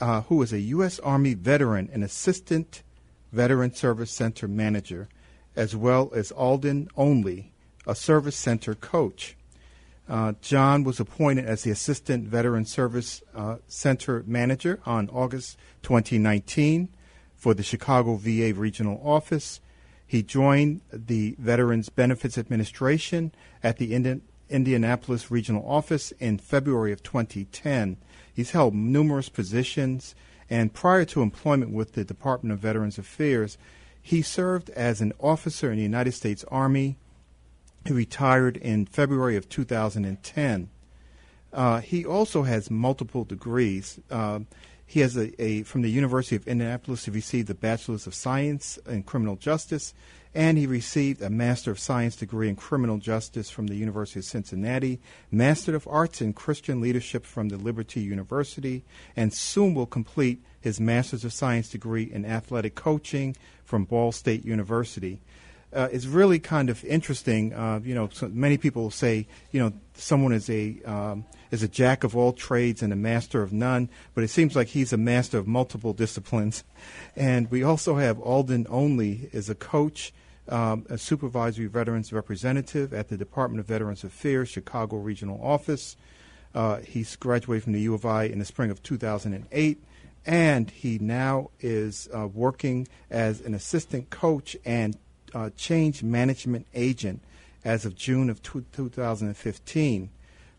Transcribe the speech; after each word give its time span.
uh, 0.00 0.22
who 0.22 0.42
is 0.42 0.52
a 0.52 0.60
U.S. 0.60 0.98
Army 1.00 1.34
veteran 1.34 1.88
and 1.92 2.02
Assistant 2.02 2.82
Veteran 3.32 3.74
Service 3.74 4.10
Center 4.10 4.46
Manager, 4.46 5.08
as 5.56 5.74
well 5.74 6.10
as 6.14 6.30
Alden 6.32 6.88
Only, 6.96 7.52
a 7.86 7.94
Service 7.94 8.36
Center 8.36 8.74
coach. 8.74 9.36
Uh, 10.08 10.34
John 10.42 10.84
was 10.84 11.00
appointed 11.00 11.46
as 11.46 11.62
the 11.62 11.70
Assistant 11.70 12.28
Veteran 12.28 12.66
Service 12.66 13.22
uh, 13.34 13.56
Center 13.66 14.22
Manager 14.26 14.80
on 14.84 15.08
August 15.10 15.56
2019 15.82 16.88
for 17.36 17.54
the 17.54 17.62
Chicago 17.62 18.16
VA 18.16 18.52
Regional 18.54 19.00
Office. 19.02 19.60
He 20.06 20.22
joined 20.22 20.82
the 20.92 21.34
Veterans 21.38 21.88
Benefits 21.88 22.36
Administration 22.36 23.32
at 23.62 23.78
the 23.78 23.94
Indian, 23.94 24.22
Indianapolis 24.50 25.30
Regional 25.30 25.66
Office 25.66 26.12
in 26.12 26.38
February 26.38 26.92
of 26.92 27.02
2010 27.02 27.96
He's 28.34 28.50
held 28.50 28.74
numerous 28.74 29.28
positions, 29.28 30.14
and 30.50 30.74
prior 30.74 31.04
to 31.06 31.22
employment 31.22 31.72
with 31.72 31.92
the 31.92 32.04
Department 32.04 32.52
of 32.52 32.58
Veterans 32.58 32.98
Affairs, 32.98 33.56
he 34.02 34.20
served 34.20 34.70
as 34.70 35.00
an 35.00 35.12
officer 35.20 35.70
in 35.70 35.76
the 35.76 35.82
United 35.82 36.12
States 36.12 36.44
Army. 36.48 36.96
He 37.86 37.92
retired 37.92 38.56
in 38.56 38.86
February 38.86 39.36
of 39.36 39.48
2010. 39.48 40.68
Uh, 41.52 41.80
he 41.80 42.04
also 42.04 42.42
has 42.42 42.70
multiple 42.70 43.24
degrees. 43.24 44.00
Uh, 44.10 44.40
he 44.84 45.00
has 45.00 45.16
a, 45.16 45.42
a, 45.42 45.62
from 45.62 45.82
the 45.82 45.90
University 45.90 46.36
of 46.36 46.46
Indianapolis. 46.46 47.04
He 47.04 47.10
received 47.10 47.48
a 47.48 47.54
Bachelor's 47.54 48.06
of 48.06 48.14
Science 48.14 48.78
in 48.86 49.04
Criminal 49.04 49.36
Justice 49.36 49.94
and 50.34 50.58
he 50.58 50.66
received 50.66 51.22
a 51.22 51.30
Master 51.30 51.70
of 51.70 51.78
Science 51.78 52.16
degree 52.16 52.48
in 52.48 52.56
Criminal 52.56 52.98
Justice 52.98 53.50
from 53.50 53.68
the 53.68 53.76
University 53.76 54.18
of 54.18 54.24
Cincinnati, 54.24 55.00
Master 55.30 55.76
of 55.76 55.86
Arts 55.88 56.20
in 56.20 56.32
Christian 56.32 56.80
Leadership 56.80 57.24
from 57.24 57.48
the 57.48 57.56
Liberty 57.56 58.00
University, 58.00 58.84
and 59.14 59.32
soon 59.32 59.74
will 59.74 59.86
complete 59.86 60.42
his 60.60 60.80
Master's 60.80 61.24
of 61.24 61.32
Science 61.32 61.68
degree 61.68 62.04
in 62.04 62.24
Athletic 62.24 62.74
Coaching 62.74 63.36
from 63.64 63.84
Ball 63.84 64.10
State 64.10 64.44
University. 64.44 65.20
Uh, 65.72 65.88
it's 65.90 66.06
really 66.06 66.38
kind 66.38 66.70
of 66.70 66.84
interesting. 66.84 67.52
Uh, 67.52 67.80
you 67.82 67.94
know, 67.94 68.08
so 68.12 68.28
many 68.28 68.56
people 68.56 68.90
say, 68.90 69.26
you 69.50 69.60
know, 69.60 69.72
someone 69.94 70.32
is 70.32 70.48
a 70.48 70.80
um, 70.84 71.24
is 71.50 71.62
a 71.62 71.68
jack 71.68 72.04
of 72.04 72.16
all 72.16 72.32
trades 72.32 72.82
and 72.82 72.92
a 72.92 72.96
master 72.96 73.42
of 73.42 73.52
none, 73.52 73.88
but 74.14 74.22
it 74.22 74.28
seems 74.28 74.54
like 74.54 74.68
he's 74.68 74.92
a 74.92 74.96
master 74.96 75.38
of 75.38 75.46
multiple 75.46 75.92
disciplines. 75.92 76.64
And 77.16 77.48
we 77.48 77.62
also 77.62 77.94
have 77.96 78.18
Alden 78.20 78.66
Only 78.68 79.28
is 79.32 79.48
a 79.48 79.54
coach 79.54 80.12
um, 80.48 80.86
a 80.90 80.98
supervisory 80.98 81.66
veterans 81.66 82.12
representative 82.12 82.92
at 82.92 83.08
the 83.08 83.16
Department 83.16 83.60
of 83.60 83.66
Veterans 83.66 84.04
Affairs 84.04 84.48
Chicago 84.48 84.96
Regional 84.96 85.40
Office. 85.42 85.96
Uh, 86.54 86.78
he's 86.78 87.16
graduated 87.16 87.64
from 87.64 87.72
the 87.72 87.80
U 87.82 87.94
of 87.94 88.06
I 88.06 88.24
in 88.24 88.38
the 88.38 88.44
spring 88.44 88.70
of 88.70 88.82
2008, 88.82 89.82
and 90.26 90.70
he 90.70 90.98
now 90.98 91.50
is 91.60 92.08
uh, 92.14 92.26
working 92.26 92.86
as 93.10 93.40
an 93.40 93.54
assistant 93.54 94.10
coach 94.10 94.56
and 94.64 94.96
uh, 95.34 95.50
change 95.56 96.02
management 96.02 96.66
agent 96.74 97.22
as 97.64 97.84
of 97.84 97.94
June 97.94 98.30
of 98.30 98.42
2015. 98.42 100.10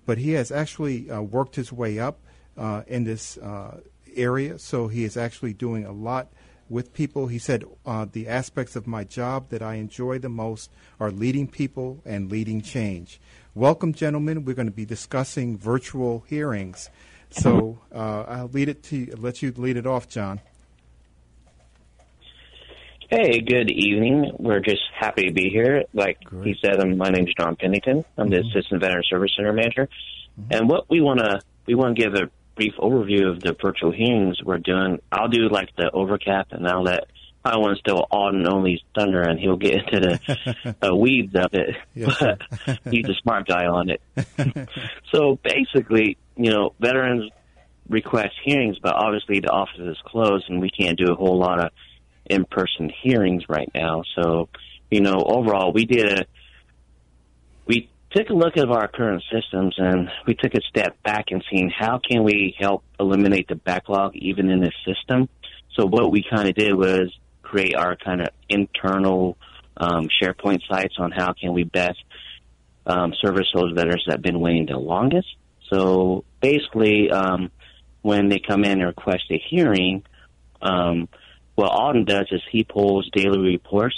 But 0.06 0.18
he 0.18 0.32
has 0.32 0.52
actually 0.52 1.10
uh, 1.10 1.22
worked 1.22 1.56
his 1.56 1.72
way 1.72 2.00
up 2.00 2.20
uh, 2.58 2.84
in 2.88 3.04
this 3.06 3.38
uh, 3.38 3.80
area, 4.16 4.60
so 4.60 4.88
he 4.88 5.04
is 5.04 5.18
actually 5.18 5.54
doing 5.54 5.86
a 5.86 5.92
lot 5.92 6.28
with 6.70 6.94
people. 6.94 7.28
He 7.28 7.40
said, 7.40 7.64
uh, 7.86 8.06
The 8.12 8.28
aspects 8.28 8.76
of 8.76 8.88
my 8.88 9.04
job 9.04 9.50
that 9.50 9.62
I 9.62 9.76
enjoy 9.76 10.20
the 10.20 10.30
most 10.30 10.72
are 11.00 11.12
leading 11.12 11.48
people 11.48 12.02
and 12.06 12.32
leading 12.32 12.62
change. 12.62 13.20
Welcome, 13.54 13.94
gentlemen. 13.94 14.46
We're 14.46 14.56
going 14.56 14.68
to 14.68 14.72
be 14.72 14.86
discussing 14.86 15.58
virtual 15.58 16.26
hearings. 16.28 16.90
So 17.30 17.80
uh, 17.94 18.24
I'll 18.28 18.48
lead 18.48 18.70
it 18.70 18.84
to 18.84 19.14
let 19.18 19.42
you 19.42 19.52
lead 19.56 19.78
it 19.78 19.86
off, 19.86 20.08
John. 20.08 20.42
Hey, 23.10 23.40
good 23.40 23.70
evening. 23.70 24.32
We're 24.40 24.62
just 24.62 24.82
happy 24.94 25.28
to 25.28 25.34
be 25.34 25.50
here. 25.50 25.84
Like 25.94 26.24
Great. 26.24 26.48
he 26.48 26.56
said, 26.60 26.80
um, 26.80 26.98
my 26.98 27.10
name 27.10 27.28
is 27.28 27.34
John 27.38 27.56
Pennington. 27.56 28.04
I'm 28.18 28.30
mm-hmm. 28.30 28.34
the 28.34 28.40
Assistant 28.50 28.82
Veteran 28.82 29.04
Service 29.08 29.32
Center 29.36 29.54
Manager. 29.54 29.88
Mm-hmm. 30.40 30.54
And 30.54 30.70
what 30.70 30.90
we 30.90 31.02
want 31.02 31.20
to 31.20 31.40
we 31.68 31.76
want 31.76 31.96
to 31.96 32.04
give 32.04 32.14
a 32.16 32.30
brief 32.56 32.74
overview 32.80 33.30
of 33.30 33.42
the 33.42 33.56
virtual 33.62 33.92
hearings 33.92 34.42
we're 34.44 34.58
doing. 34.58 35.00
I'll 35.12 35.28
do 35.28 35.50
like 35.50 35.76
the 35.76 35.90
overcap, 35.92 36.48
and 36.52 36.68
I'll 36.68 36.84
let 36.84 37.06
I 37.46 37.58
want 37.58 37.78
to 37.78 37.80
still 37.80 38.08
Alden 38.10 38.48
Only's 38.48 38.82
thunder, 38.96 39.22
and 39.22 39.40
he'll 39.40 39.56
get 39.56 39.74
into 39.74 40.00
the 40.00 40.76
uh, 40.82 40.96
weeds 40.96 41.36
of 41.36 41.54
it. 41.54 41.76
Yes, 41.94 42.16
but 42.20 42.42
he's 42.90 43.08
a 43.08 43.14
smart 43.22 43.48
guy 43.48 43.68
on 43.68 43.92
it. 43.92 44.02
so 45.14 45.38
basically, 45.44 46.18
you 46.36 46.50
know, 46.50 46.74
veterans 46.80 47.32
request 47.88 48.34
hearings, 48.44 48.78
but 48.82 48.96
obviously 48.96 49.42
the 49.42 49.52
office 49.52 49.80
is 49.80 49.98
closed, 50.06 50.50
and 50.50 50.60
we 50.60 50.72
can't 50.72 50.98
do 50.98 51.12
a 51.12 51.16
whole 51.16 51.38
lot 51.38 51.64
of 51.64 51.72
in-person 52.26 52.92
hearings 53.04 53.44
right 53.48 53.70
now. 53.76 54.02
So, 54.16 54.50
you 54.90 55.02
know, 55.02 55.24
overall, 55.24 55.72
we 55.72 55.86
did 55.86 56.20
a 56.20 56.26
took 58.16 58.30
a 58.30 58.34
look 58.34 58.56
at 58.56 58.70
our 58.70 58.88
current 58.88 59.22
systems 59.30 59.76
and 59.78 60.10
we 60.26 60.36
took 60.36 60.54
a 60.54 60.62
step 60.70 61.02
back 61.04 61.26
and 61.32 61.44
seen 61.52 61.70
how 61.70 62.00
can 62.00 62.24
we 62.24 62.56
help 62.58 62.84
eliminate 62.98 63.48
the 63.50 63.56
backlog 63.56 64.16
even 64.16 64.50
in 64.50 64.62
this 64.62 64.74
system. 64.86 65.28
So 65.76 65.86
what 65.86 66.10
we 66.12 66.24
kind 66.24 66.48
of 66.48 66.56
did 66.56 66.74
was 66.74 67.14
create 67.42 67.76
our 67.76 67.98
kind 67.98 68.22
of 68.22 68.30
internal 68.48 69.38
um, 69.76 70.08
SharePoint 70.22 70.62
sites 70.70 70.96
on 70.98 71.12
how 71.12 71.34
can 71.34 71.52
we 71.52 71.66
best 71.66 72.02
um, 72.86 73.14
service 73.22 73.48
those 73.54 73.74
veterans 73.74 74.04
that 74.08 74.14
have 74.14 74.22
been 74.22 74.40
waiting 74.40 74.68
the 74.68 74.78
longest. 74.78 75.28
So 75.70 76.24
basically, 76.40 77.12
um, 77.12 77.52
when 78.02 78.30
they 78.30 78.40
come 78.40 78.64
in 78.64 78.80
and 78.80 78.86
request 78.86 79.24
a 79.30 79.42
hearing, 79.50 80.04
um, 80.62 81.10
what 81.56 81.70
Alden 81.70 82.06
does 82.06 82.28
is 82.32 82.42
he 82.50 82.64
pulls 82.64 83.10
daily 83.12 83.40
reports 83.40 83.96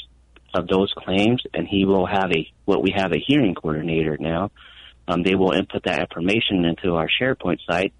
of 0.53 0.67
those 0.67 0.93
claims, 0.97 1.43
and 1.53 1.67
he 1.67 1.85
will 1.85 2.05
have 2.05 2.31
a 2.31 2.49
what 2.65 2.81
we 2.81 2.93
have 2.95 3.11
a 3.11 3.23
hearing 3.25 3.55
coordinator 3.55 4.17
now. 4.19 4.51
Um, 5.07 5.23
they 5.23 5.35
will 5.35 5.51
input 5.51 5.83
that 5.83 5.99
information 5.99 6.65
into 6.65 6.95
our 6.95 7.07
SharePoint 7.21 7.59
site, 7.69 7.93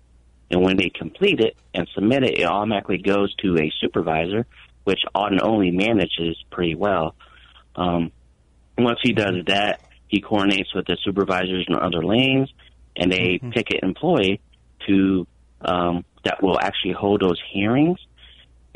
and 0.52 0.62
when 0.62 0.78
they 0.78 0.90
complete 0.90 1.40
it 1.40 1.56
and 1.74 1.88
submit 1.94 2.24
it, 2.24 2.40
it 2.40 2.46
automatically 2.46 2.98
goes 2.98 3.34
to 3.36 3.58
a 3.58 3.72
supervisor, 3.80 4.46
which 4.84 5.00
Alden 5.16 5.40
only 5.42 5.72
manages 5.72 6.38
pretty 6.52 6.76
well. 6.76 7.16
Um, 7.76 8.12
once 8.78 9.00
he 9.04 9.14
does 9.14 9.36
that, 9.48 9.82
he 10.08 10.22
coordinates 10.22 10.74
with 10.74 10.86
the 10.86 10.98
supervisors 11.04 11.66
in 11.68 11.76
other 11.76 12.04
lanes, 12.04 12.52
and 12.96 13.12
they 13.12 13.40
mm-hmm. 13.40 13.52
pick 13.52 13.72
an 13.72 13.80
employee 13.84 14.42
to 14.88 15.28
um, 15.62 16.06
that 16.24 16.42
will 16.44 16.60
actually 16.60 16.94
hold 16.94 17.22
those 17.22 17.42
hearings 17.52 18.00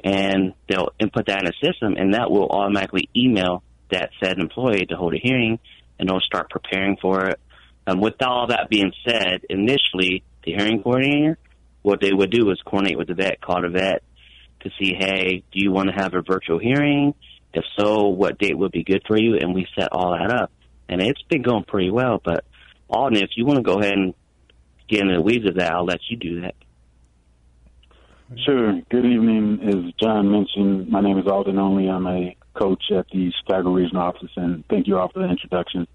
and 0.03 0.53
they'll 0.67 0.89
input 0.99 1.27
that 1.27 1.41
in 1.41 1.47
a 1.47 1.65
system, 1.65 1.95
and 1.97 2.13
that 2.13 2.31
will 2.31 2.49
automatically 2.49 3.09
email 3.15 3.63
that 3.91 4.09
said 4.21 4.39
employee 4.39 4.85
to 4.87 4.95
hold 4.95 5.13
a 5.13 5.17
hearing, 5.21 5.59
and 5.99 6.09
they'll 6.09 6.19
start 6.21 6.49
preparing 6.49 6.97
for 7.01 7.27
it. 7.27 7.39
Um, 7.87 7.99
with 7.99 8.21
all 8.21 8.47
that 8.47 8.69
being 8.69 8.91
said, 9.05 9.41
initially 9.49 10.23
the 10.43 10.53
hearing 10.53 10.81
coordinator, 10.81 11.37
what 11.81 11.99
they 11.99 12.13
would 12.13 12.31
do 12.31 12.49
is 12.51 12.61
coordinate 12.65 12.97
with 12.97 13.07
the 13.07 13.15
vet, 13.15 13.41
call 13.41 13.61
the 13.61 13.69
vet 13.69 14.03
to 14.61 14.69
see, 14.79 14.93
hey, 14.97 15.43
do 15.51 15.59
you 15.59 15.71
want 15.71 15.89
to 15.89 15.95
have 15.95 16.13
a 16.13 16.21
virtual 16.21 16.59
hearing? 16.59 17.13
If 17.53 17.63
so, 17.77 18.07
what 18.07 18.37
date 18.37 18.57
would 18.57 18.71
be 18.71 18.83
good 18.83 19.03
for 19.07 19.17
you? 19.17 19.35
And 19.35 19.53
we 19.53 19.67
set 19.77 19.89
all 19.91 20.11
that 20.11 20.31
up, 20.31 20.51
and 20.87 21.01
it's 21.01 21.21
been 21.23 21.41
going 21.41 21.63
pretty 21.63 21.89
well. 21.89 22.21
But 22.23 22.45
Alden, 22.89 23.17
if 23.17 23.31
you 23.35 23.45
want 23.45 23.57
to 23.57 23.63
go 23.63 23.79
ahead 23.79 23.93
and 23.93 24.13
get 24.87 25.01
into 25.01 25.15
the 25.15 25.21
weeds 25.21 25.47
of 25.47 25.55
that, 25.55 25.71
I'll 25.71 25.85
let 25.85 25.99
you 26.09 26.17
do 26.17 26.41
that. 26.41 26.55
Sure. 28.37 28.81
Good 28.89 29.05
evening. 29.05 29.59
As 29.61 29.93
John 30.01 30.31
mentioned, 30.31 30.89
my 30.89 31.01
name 31.01 31.17
is 31.17 31.27
Alden 31.27 31.59
Only. 31.59 31.89
I'm 31.89 32.07
a 32.07 32.35
coach 32.53 32.83
at 32.91 33.07
the 33.09 33.31
Chicago 33.31 33.71
Regional 33.71 34.03
Office, 34.03 34.31
and 34.35 34.65
thank 34.69 34.87
you 34.87 34.97
all 34.97 35.09
for 35.09 35.19
the 35.19 35.29
introduction. 35.29 35.87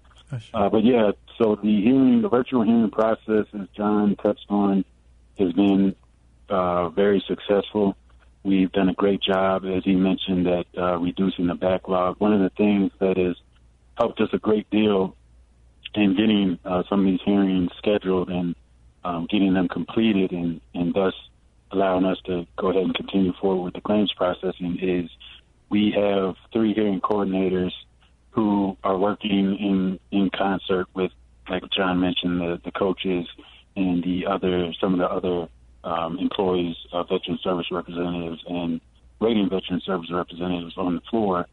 Uh, 0.53 0.69
but 0.69 0.83
yeah, 0.83 1.11
so 1.37 1.55
the 1.55 1.81
hearing, 1.81 2.21
the 2.21 2.29
virtual 2.29 2.61
hearing 2.61 2.91
process, 2.91 3.45
as 3.53 3.67
John 3.75 4.15
touched 4.17 4.45
on, 4.49 4.85
has 5.39 5.51
been 5.53 5.95
uh, 6.49 6.89
very 6.89 7.23
successful. 7.27 7.95
We've 8.43 8.71
done 8.71 8.89
a 8.89 8.93
great 8.93 9.21
job, 9.21 9.65
as 9.65 9.83
he 9.83 9.95
mentioned, 9.95 10.47
at 10.47 10.67
uh, 10.77 10.97
reducing 10.97 11.47
the 11.47 11.55
backlog. 11.55 12.17
One 12.19 12.33
of 12.33 12.39
the 12.39 12.51
things 12.51 12.91
that 12.99 13.17
has 13.17 13.35
helped 13.97 14.21
us 14.21 14.29
a 14.33 14.37
great 14.37 14.69
deal 14.69 15.15
in 15.95 16.15
getting 16.15 16.59
uh, 16.63 16.83
some 16.87 16.99
of 16.99 17.05
these 17.07 17.21
hearings 17.25 17.71
scheduled 17.77 18.29
and 18.29 18.55
um, 19.03 19.27
getting 19.29 19.53
them 19.53 19.67
completed, 19.67 20.31
and, 20.31 20.61
and 20.75 20.93
thus 20.93 21.13
allowing 21.71 22.05
us 22.05 22.17
to 22.25 22.45
go 22.57 22.69
ahead 22.69 22.83
and 22.83 22.95
continue 22.95 23.33
forward 23.39 23.63
with 23.63 23.73
the 23.73 23.81
claims 23.81 24.11
processing 24.15 24.77
is 24.81 25.09
we 25.69 25.91
have 25.91 26.35
three 26.53 26.73
hearing 26.73 27.01
coordinators 27.01 27.71
who 28.31 28.77
are 28.83 28.97
working 28.97 29.57
in 29.59 29.99
in 30.11 30.29
concert 30.29 30.87
with, 30.93 31.11
like 31.49 31.63
John 31.75 31.99
mentioned, 31.99 32.39
the, 32.39 32.61
the 32.63 32.71
coaches 32.71 33.25
and 33.75 34.03
the 34.03 34.27
other 34.27 34.73
some 34.79 34.93
of 34.93 34.99
the 34.99 35.09
other 35.09 35.49
um, 35.83 36.19
employees, 36.19 36.75
uh, 36.91 37.03
veteran 37.03 37.39
service 37.43 37.67
representatives, 37.71 38.43
and 38.47 38.81
rating 39.19 39.49
veteran 39.49 39.81
service 39.85 40.11
representatives 40.11 40.75
on 40.77 40.95
the 40.95 41.01
floor 41.09 41.47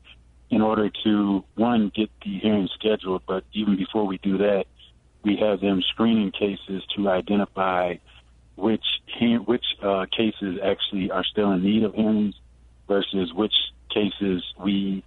in 0.50 0.60
order 0.60 0.90
to 1.04 1.44
one 1.54 1.90
get 1.94 2.10
the 2.24 2.38
hearing 2.38 2.68
scheduled. 2.74 3.22
But 3.26 3.44
even 3.52 3.76
before 3.76 4.06
we 4.06 4.18
do 4.18 4.38
that, 4.38 4.66
we 5.24 5.36
have 5.36 5.60
them 5.60 5.82
screening 5.90 6.32
cases 6.32 6.82
to 6.96 7.08
identify 7.08 7.94
which 8.56 8.84
which 9.46 9.64
uh, 9.82 10.06
cases 10.16 10.58
actually 10.62 11.10
are 11.10 11.24
still 11.24 11.52
in 11.52 11.62
need 11.62 11.82
of 11.82 11.94
hearings 11.94 12.34
versus 12.88 13.32
which 13.32 13.54
cases 13.90 14.42
we 14.60 15.04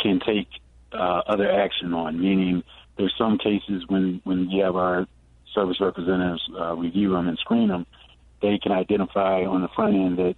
can 0.00 0.20
take 0.20 0.48
uh, 0.92 1.22
other 1.26 1.50
action 1.50 1.92
on. 1.92 2.20
Meaning, 2.20 2.62
there's 2.96 3.14
some 3.18 3.38
cases 3.38 3.84
when 3.88 4.20
when 4.24 4.48
we 4.48 4.58
have 4.58 4.76
our 4.76 5.06
service 5.54 5.80
representatives 5.80 6.42
uh, 6.58 6.74
review 6.74 7.12
them 7.12 7.28
and 7.28 7.38
screen 7.38 7.68
them, 7.68 7.86
they 8.42 8.58
can 8.58 8.72
identify 8.72 9.44
on 9.44 9.62
the 9.62 9.68
front 9.68 9.94
end 9.94 10.18
that 10.18 10.36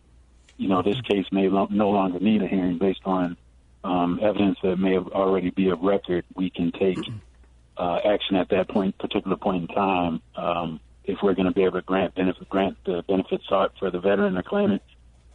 you 0.57 0.69
know 0.69 0.83
this 0.83 1.01
case 1.03 1.27
may 1.33 1.49
lo- 1.49 1.69
no 1.71 1.91
longer 1.91 2.19
need 2.21 2.43
a 2.43 2.47
hearing 2.47 2.79
based 2.79 3.03
on 3.05 3.37
um, 3.85 4.21
evidence 4.23 4.59
that 4.63 4.77
may 4.77 4.95
have 4.95 5.09
already 5.09 5.51
be 5.51 5.71
of 5.71 5.81
record. 5.81 6.25
We 6.35 6.51
can 6.51 6.73
take 6.73 6.99
uh, 7.77 7.99
action 8.05 8.37
at 8.37 8.51
that 8.51 8.69
point, 8.69 8.99
particular 8.99 9.37
point 9.37 9.69
in 9.71 9.75
time. 9.75 10.23
Um, 10.37 10.81
if 11.05 11.19
we're 11.23 11.35
going 11.35 11.47
to 11.47 11.53
be 11.53 11.65
able 11.65 11.81
to 11.81 11.87
grant 11.87 12.15
benefit, 12.15 12.49
grant 12.49 12.77
the 12.85 13.03
benefit 13.09 13.41
sought 13.49 13.73
for 13.79 13.91
the 13.91 14.01
veteran 14.01 14.37
or 14.37 14.43
claimant, 14.43 14.83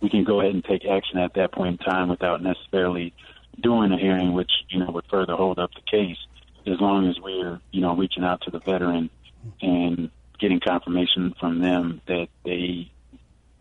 we 0.01 0.09
can 0.09 0.23
go 0.23 0.39
ahead 0.39 0.53
and 0.53 0.63
take 0.63 0.85
action 0.85 1.17
at 1.17 1.33
that 1.33 1.51
point 1.51 1.79
in 1.79 1.85
time 1.85 2.09
without 2.09 2.41
necessarily 2.41 3.13
doing 3.61 3.91
a 3.91 3.97
hearing, 3.97 4.33
which 4.33 4.51
you 4.69 4.79
know 4.79 4.91
would 4.91 5.05
further 5.09 5.35
hold 5.35 5.59
up 5.59 5.71
the 5.73 5.81
case. 5.81 6.17
As 6.67 6.79
long 6.79 7.07
as 7.07 7.19
we're 7.19 7.59
you 7.71 7.81
know 7.81 7.95
reaching 7.95 8.23
out 8.23 8.41
to 8.41 8.51
the 8.51 8.59
veteran 8.59 9.09
and 9.61 10.09
getting 10.39 10.59
confirmation 10.59 11.33
from 11.39 11.59
them 11.59 12.01
that 12.07 12.27
they 12.43 12.91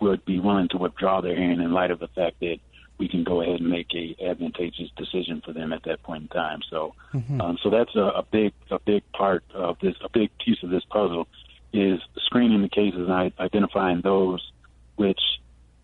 would 0.00 0.24
be 0.24 0.40
willing 0.40 0.68
to 0.68 0.76
withdraw 0.76 1.20
their 1.20 1.36
hearing 1.36 1.60
in 1.60 1.72
light 1.72 1.90
of 1.90 2.00
the 2.00 2.08
fact 2.08 2.40
that 2.40 2.58
we 2.98 3.08
can 3.08 3.24
go 3.24 3.40
ahead 3.40 3.60
and 3.60 3.70
make 3.70 3.88
a 3.94 4.16
advantageous 4.24 4.90
decision 4.96 5.42
for 5.44 5.52
them 5.52 5.72
at 5.72 5.82
that 5.84 6.02
point 6.02 6.22
in 6.22 6.28
time. 6.28 6.60
So, 6.70 6.94
mm-hmm. 7.12 7.40
um, 7.40 7.58
so 7.62 7.70
that's 7.70 7.94
a, 7.96 8.00
a 8.00 8.24
big 8.30 8.52
a 8.70 8.78
big 8.78 9.02
part 9.12 9.44
of 9.52 9.78
this, 9.80 9.94
a 10.02 10.08
big 10.08 10.30
piece 10.38 10.62
of 10.62 10.70
this 10.70 10.84
puzzle 10.84 11.26
is 11.74 12.00
screening 12.26 12.62
the 12.62 12.68
cases 12.68 13.08
and 13.08 13.32
identifying 13.38 14.00
those 14.00 14.52
which 14.94 15.20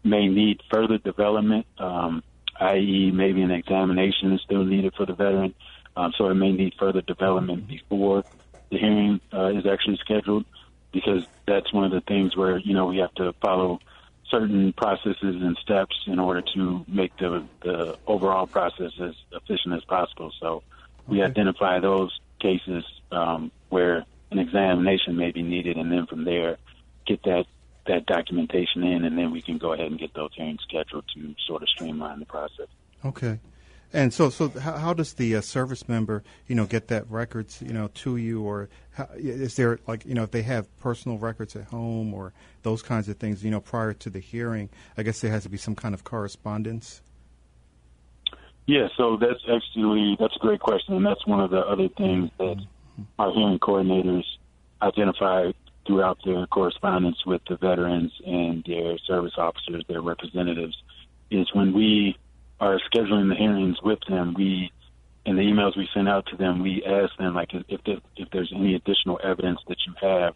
may 0.05 0.29
need 0.29 0.63
further 0.71 0.99
development, 0.99 1.67
um, 1.79 2.23
i.e., 2.61 3.11
maybe 3.13 3.43
an 3.43 3.51
examination 3.51 4.33
is 4.33 4.41
still 4.43 4.65
needed 4.65 4.95
for 4.95 5.05
the 5.05 5.15
veteran. 5.15 5.53
Um, 5.97 6.13
so 6.17 6.29
it 6.29 6.35
may 6.35 6.53
need 6.53 6.75
further 6.79 7.01
development 7.01 7.67
before 7.67 8.23
the 8.71 8.79
hearing 8.79 9.21
uh, 9.35 9.47
is 9.47 9.67
actually 9.67 9.97
scheduled, 9.97 10.45
because 10.93 11.27
that's 11.47 11.73
one 11.73 11.85
of 11.85 11.91
the 11.91 12.01
things 12.03 12.37
where 12.37 12.59
you 12.59 12.73
know 12.73 12.87
we 12.87 12.99
have 12.99 13.13
to 13.15 13.33
follow 13.43 13.81
certain 14.31 14.73
processes 14.73 15.17
and 15.43 15.57
steps 15.57 15.97
in 16.07 16.21
order 16.21 16.43
to 16.55 16.85
make 16.87 17.17
the 17.17 17.45
the 17.63 17.99
overall 18.07 18.47
process 18.47 18.93
as 19.01 19.15
efficient 19.33 19.75
as 19.75 19.83
possible. 19.85 20.33
So 20.39 20.63
we 21.09 21.21
okay. 21.21 21.31
identify 21.31 21.81
those 21.81 22.17
cases 22.39 22.85
um, 23.11 23.51
where 23.69 24.05
an 24.31 24.39
examination 24.39 25.17
may 25.17 25.31
be 25.31 25.43
needed, 25.43 25.77
and 25.77 25.91
then 25.91 26.07
from 26.07 26.25
there, 26.25 26.57
get 27.07 27.23
that 27.25 27.47
that 27.87 28.07
documentation 28.07 28.85
in, 28.85 29.05
and 29.05 29.17
then 29.19 29.31
we 29.31 29.41
can 29.41 29.59
go 29.59 29.73
ahead 29.73 29.87
and 29.87 29.99
get 29.99 30.15
those 30.15 30.31
hearings 30.35 30.61
scheduled 30.63 31.05
to 31.15 31.35
sort 31.47 31.63
of 31.63 31.69
streamline 31.69 32.21
the 32.21 32.27
process. 32.27 32.69
Okay. 33.05 33.41
And 33.93 34.15
so, 34.15 34.31
so 34.31 34.49
how, 34.51 34.77
how 34.77 34.95
does 34.95 35.15
the 35.15 35.35
uh, 35.35 35.41
service 35.41 35.89
member, 35.89 36.23
you 36.47 36.55
know, 36.55 36.67
get 36.67 36.89
that 36.89 37.11
records, 37.11 37.61
you 37.61 37.73
know, 37.73 37.89
to 37.95 38.17
you, 38.17 38.43
or 38.43 38.69
how, 38.93 39.09
is 39.17 39.57
there 39.57 39.81
like, 39.89 40.05
you 40.07 40.15
know, 40.15 40.23
if 40.23 40.31
they 40.31 40.43
have 40.43 40.69
personal 40.79 41.19
records 41.19 41.57
at 41.57 41.65
home 41.65 42.15
or 42.15 42.33
those 42.63 42.83
kinds 42.83 43.09
of 43.09 43.17
things, 43.17 43.43
you 43.43 43.51
know, 43.51 43.61
prior 43.61 43.93
to 43.95 44.11
the 44.11 44.21
hearing, 44.21 44.69
I 44.97 45.03
guess 45.03 45.21
there 45.21 45.33
has 45.33 45.43
to 45.43 45.49
be 45.49 45.57
some 45.57 45.75
kind 45.75 45.95
of 45.95 46.05
correspondence. 46.05 47.03
Yeah, 48.67 48.87
so 48.97 49.17
that's 49.17 49.41
actually 49.53 50.17
that's 50.21 50.37
a 50.37 50.39
great 50.39 50.61
question, 50.61 50.95
and 50.95 51.05
that's 51.05 51.27
one 51.27 51.41
of 51.41 51.51
the 51.51 51.59
other 51.59 51.89
things 51.89 52.31
that 52.39 52.65
our 53.19 53.33
hearing 53.33 53.59
coordinators 53.59 54.25
identify 54.83 55.53
throughout 55.87 56.19
their 56.25 56.47
correspondence 56.47 57.25
with 57.27 57.43
the 57.49 57.57
veterans 57.57 58.13
and 58.27 58.65
their 58.65 58.99
service 58.99 59.35
officers, 59.37 59.85
their 59.89 60.01
representatives, 60.01 60.77
is 61.31 61.53
when 61.55 61.73
we 61.73 62.17
are 62.61 62.79
scheduling 62.93 63.29
the 63.29 63.35
hearings 63.35 63.81
with 63.83 64.01
them, 64.09 64.35
we 64.35 64.71
in 65.27 65.37
the 65.37 65.43
emails 65.43 65.77
we 65.77 65.89
send 65.93 66.09
out 66.09 66.27
to 66.27 66.37
them, 66.37 66.63
we 66.63 66.83
ask 66.85 67.15
them 67.17 67.35
like 67.35 67.51
if 67.53 67.85
there, 67.85 67.99
if 68.17 68.31
there's 68.31 68.53
any 68.55 68.75
additional 68.75 69.21
evidence 69.23 69.61
that 69.69 69.77
you 69.87 69.95
have, 70.01 70.35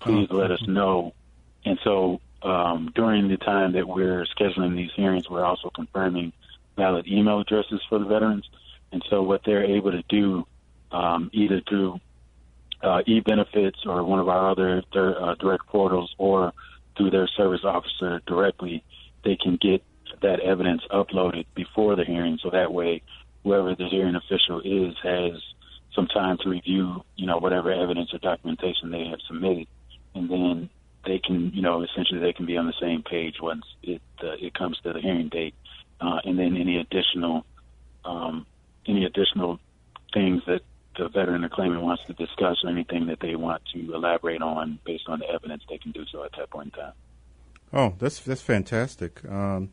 please 0.00 0.28
let 0.30 0.50
us 0.50 0.66
know. 0.66 1.14
And 1.64 1.78
so 1.82 2.20
um, 2.42 2.92
during 2.94 3.28
the 3.28 3.38
time 3.38 3.72
that 3.72 3.88
we're 3.88 4.26
scheduling 4.26 4.76
these 4.76 4.90
hearings, 4.94 5.28
we're 5.28 5.44
also 5.44 5.70
confirming 5.70 6.32
valid 6.76 7.06
email 7.08 7.40
addresses 7.40 7.80
for 7.88 7.98
the 7.98 8.04
veterans. 8.04 8.48
And 8.92 9.02
so 9.08 9.22
what 9.22 9.42
they're 9.44 9.64
able 9.64 9.92
to 9.92 10.02
do, 10.08 10.46
um, 10.92 11.30
either 11.32 11.60
through 11.68 12.00
uh, 12.82 13.00
e-benefits 13.06 13.80
or 13.86 14.02
one 14.04 14.20
of 14.20 14.28
our 14.28 14.50
other 14.50 14.82
uh, 14.94 15.34
direct 15.34 15.66
portals 15.66 16.14
or 16.18 16.52
through 16.96 17.10
their 17.10 17.28
service 17.28 17.60
officer 17.64 18.20
directly, 18.26 18.84
they 19.24 19.36
can 19.36 19.56
get 19.60 19.82
that 20.22 20.40
evidence 20.40 20.82
uploaded 20.90 21.46
before 21.54 21.96
the 21.96 22.04
hearing, 22.04 22.38
so 22.42 22.50
that 22.50 22.72
way 22.72 23.02
whoever 23.44 23.74
the 23.74 23.88
hearing 23.88 24.14
official 24.14 24.60
is 24.64 24.94
has 25.02 25.40
some 25.94 26.06
time 26.06 26.38
to 26.42 26.48
review, 26.48 27.02
you 27.16 27.26
know, 27.26 27.38
whatever 27.38 27.72
evidence 27.72 28.12
or 28.12 28.18
documentation 28.18 28.90
they 28.90 29.06
have 29.06 29.18
submitted, 29.26 29.66
and 30.14 30.30
then 30.30 30.70
they 31.04 31.18
can, 31.18 31.50
you 31.54 31.62
know, 31.62 31.82
essentially 31.82 32.20
they 32.20 32.32
can 32.32 32.46
be 32.46 32.56
on 32.56 32.66
the 32.66 32.74
same 32.80 33.02
page 33.02 33.36
once 33.40 33.64
it 33.82 34.02
uh, 34.22 34.32
it 34.40 34.54
comes 34.54 34.78
to 34.82 34.92
the 34.92 35.00
hearing 35.00 35.28
date, 35.28 35.54
uh, 36.00 36.20
and 36.24 36.38
then 36.38 36.56
any 36.56 36.78
additional 36.78 37.44
um, 38.04 38.46
any 38.86 39.04
additional 39.04 39.58
things 40.12 40.42
that 40.46 40.62
the 40.98 41.08
veteran 41.08 41.44
or 41.44 41.48
claimant 41.48 41.82
wants 41.82 42.02
to 42.06 42.12
discuss 42.12 42.58
or 42.64 42.70
anything 42.70 43.06
that 43.06 43.20
they 43.20 43.36
want 43.36 43.62
to 43.72 43.94
elaborate 43.94 44.42
on 44.42 44.78
based 44.84 45.04
on 45.08 45.20
the 45.20 45.26
evidence, 45.28 45.62
they 45.68 45.78
can 45.78 45.92
do 45.92 46.04
so 46.10 46.24
at 46.24 46.32
that 46.36 46.50
point 46.50 46.66
in 46.66 46.82
time. 46.82 46.92
Oh, 47.72 47.94
that's 47.98 48.20
that's 48.20 48.42
fantastic. 48.42 49.24
Um, 49.28 49.70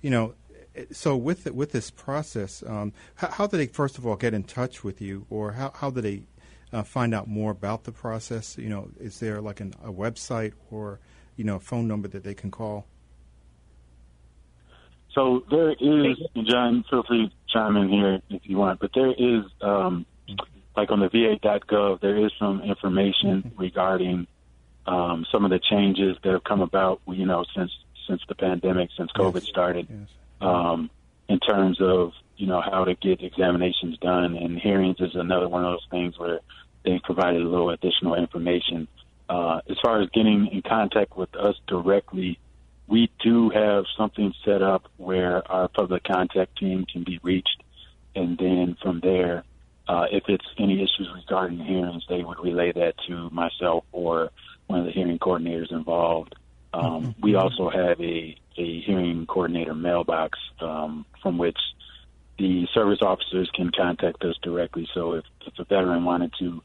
you 0.00 0.10
know, 0.10 0.34
so 0.92 1.16
with 1.16 1.50
with 1.52 1.72
this 1.72 1.90
process, 1.90 2.62
um, 2.66 2.92
how, 3.16 3.30
how, 3.30 3.46
do 3.46 3.56
they 3.56 3.66
first 3.66 3.98
of 3.98 4.06
all 4.06 4.16
get 4.16 4.34
in 4.34 4.44
touch 4.44 4.84
with 4.84 5.00
you, 5.00 5.26
or 5.30 5.52
how 5.52 5.72
how 5.74 5.90
do 5.90 6.00
they 6.00 6.22
uh, 6.72 6.82
find 6.82 7.14
out 7.14 7.26
more 7.26 7.50
about 7.50 7.84
the 7.84 7.92
process? 7.92 8.56
You 8.58 8.68
know, 8.68 8.90
is 9.00 9.18
there 9.20 9.40
like 9.40 9.60
an, 9.60 9.74
a 9.82 9.92
website 9.92 10.52
or 10.70 11.00
you 11.36 11.44
know 11.44 11.56
a 11.56 11.60
phone 11.60 11.88
number 11.88 12.08
that 12.08 12.22
they 12.22 12.34
can 12.34 12.50
call? 12.50 12.86
So 15.14 15.42
there 15.50 15.72
is, 15.72 16.16
John. 16.48 16.84
Feel 16.88 17.02
free 17.02 17.28
to 17.28 17.34
chime 17.52 17.76
in 17.76 17.88
here 17.88 18.20
if 18.30 18.42
you 18.44 18.56
want, 18.56 18.78
but 18.78 18.90
there 18.94 19.12
is, 19.12 19.44
um, 19.62 20.06
like 20.78 20.92
on 20.92 21.00
the 21.00 21.08
VA.gov, 21.08 22.00
there 22.00 22.16
is 22.24 22.30
some 22.38 22.62
information 22.62 23.52
regarding 23.56 24.28
um, 24.86 25.26
some 25.32 25.44
of 25.44 25.50
the 25.50 25.58
changes 25.58 26.16
that 26.22 26.32
have 26.32 26.44
come 26.44 26.60
about. 26.60 27.00
You 27.08 27.26
know, 27.26 27.44
since 27.54 27.72
since 28.06 28.22
the 28.28 28.36
pandemic, 28.36 28.90
since 28.96 29.10
COVID 29.12 29.42
yes. 29.42 29.48
started, 29.48 29.88
yes. 29.90 30.08
Um, 30.40 30.88
in 31.28 31.40
terms 31.40 31.80
of 31.80 32.12
you 32.36 32.46
know 32.46 32.60
how 32.60 32.84
to 32.84 32.94
get 32.94 33.22
examinations 33.22 33.98
done. 33.98 34.36
And 34.36 34.58
hearings 34.58 35.00
is 35.00 35.14
another 35.14 35.48
one 35.48 35.64
of 35.64 35.72
those 35.72 35.86
things 35.90 36.16
where 36.16 36.40
they 36.84 37.00
provided 37.02 37.42
a 37.42 37.48
little 37.48 37.70
additional 37.70 38.14
information. 38.14 38.86
Uh, 39.28 39.60
as 39.68 39.76
far 39.82 40.00
as 40.00 40.08
getting 40.10 40.46
in 40.46 40.62
contact 40.62 41.16
with 41.16 41.34
us 41.34 41.56
directly, 41.66 42.38
we 42.86 43.10
do 43.20 43.50
have 43.50 43.84
something 43.96 44.32
set 44.44 44.62
up 44.62 44.84
where 44.96 45.46
our 45.50 45.68
public 45.68 46.04
contact 46.04 46.56
team 46.56 46.86
can 46.90 47.02
be 47.02 47.18
reached, 47.22 47.62
and 48.14 48.38
then 48.38 48.76
from 48.80 49.00
there, 49.00 49.44
uh, 49.88 50.06
if 50.12 50.24
it's 50.28 50.44
any 50.58 50.74
issues 50.74 51.08
regarding 51.14 51.58
hearings, 51.58 52.04
they 52.08 52.22
would 52.22 52.38
relay 52.38 52.72
that 52.72 52.94
to 53.08 53.30
myself 53.30 53.84
or 53.92 54.30
one 54.66 54.80
of 54.80 54.84
the 54.84 54.92
hearing 54.92 55.18
coordinators 55.18 55.72
involved. 55.72 56.34
Um, 56.74 56.82
mm-hmm. 56.82 57.20
We 57.22 57.34
also 57.34 57.70
have 57.70 57.98
a, 58.00 58.36
a 58.58 58.80
hearing 58.82 59.26
coordinator 59.26 59.74
mailbox 59.74 60.38
um, 60.60 61.06
from 61.22 61.38
which 61.38 61.58
the 62.38 62.66
service 62.74 62.98
officers 63.00 63.50
can 63.54 63.72
contact 63.72 64.22
us 64.24 64.36
directly. 64.42 64.86
So 64.92 65.14
if, 65.14 65.24
if 65.46 65.58
a 65.58 65.64
veteran 65.64 66.04
wanted 66.04 66.32
to, 66.38 66.62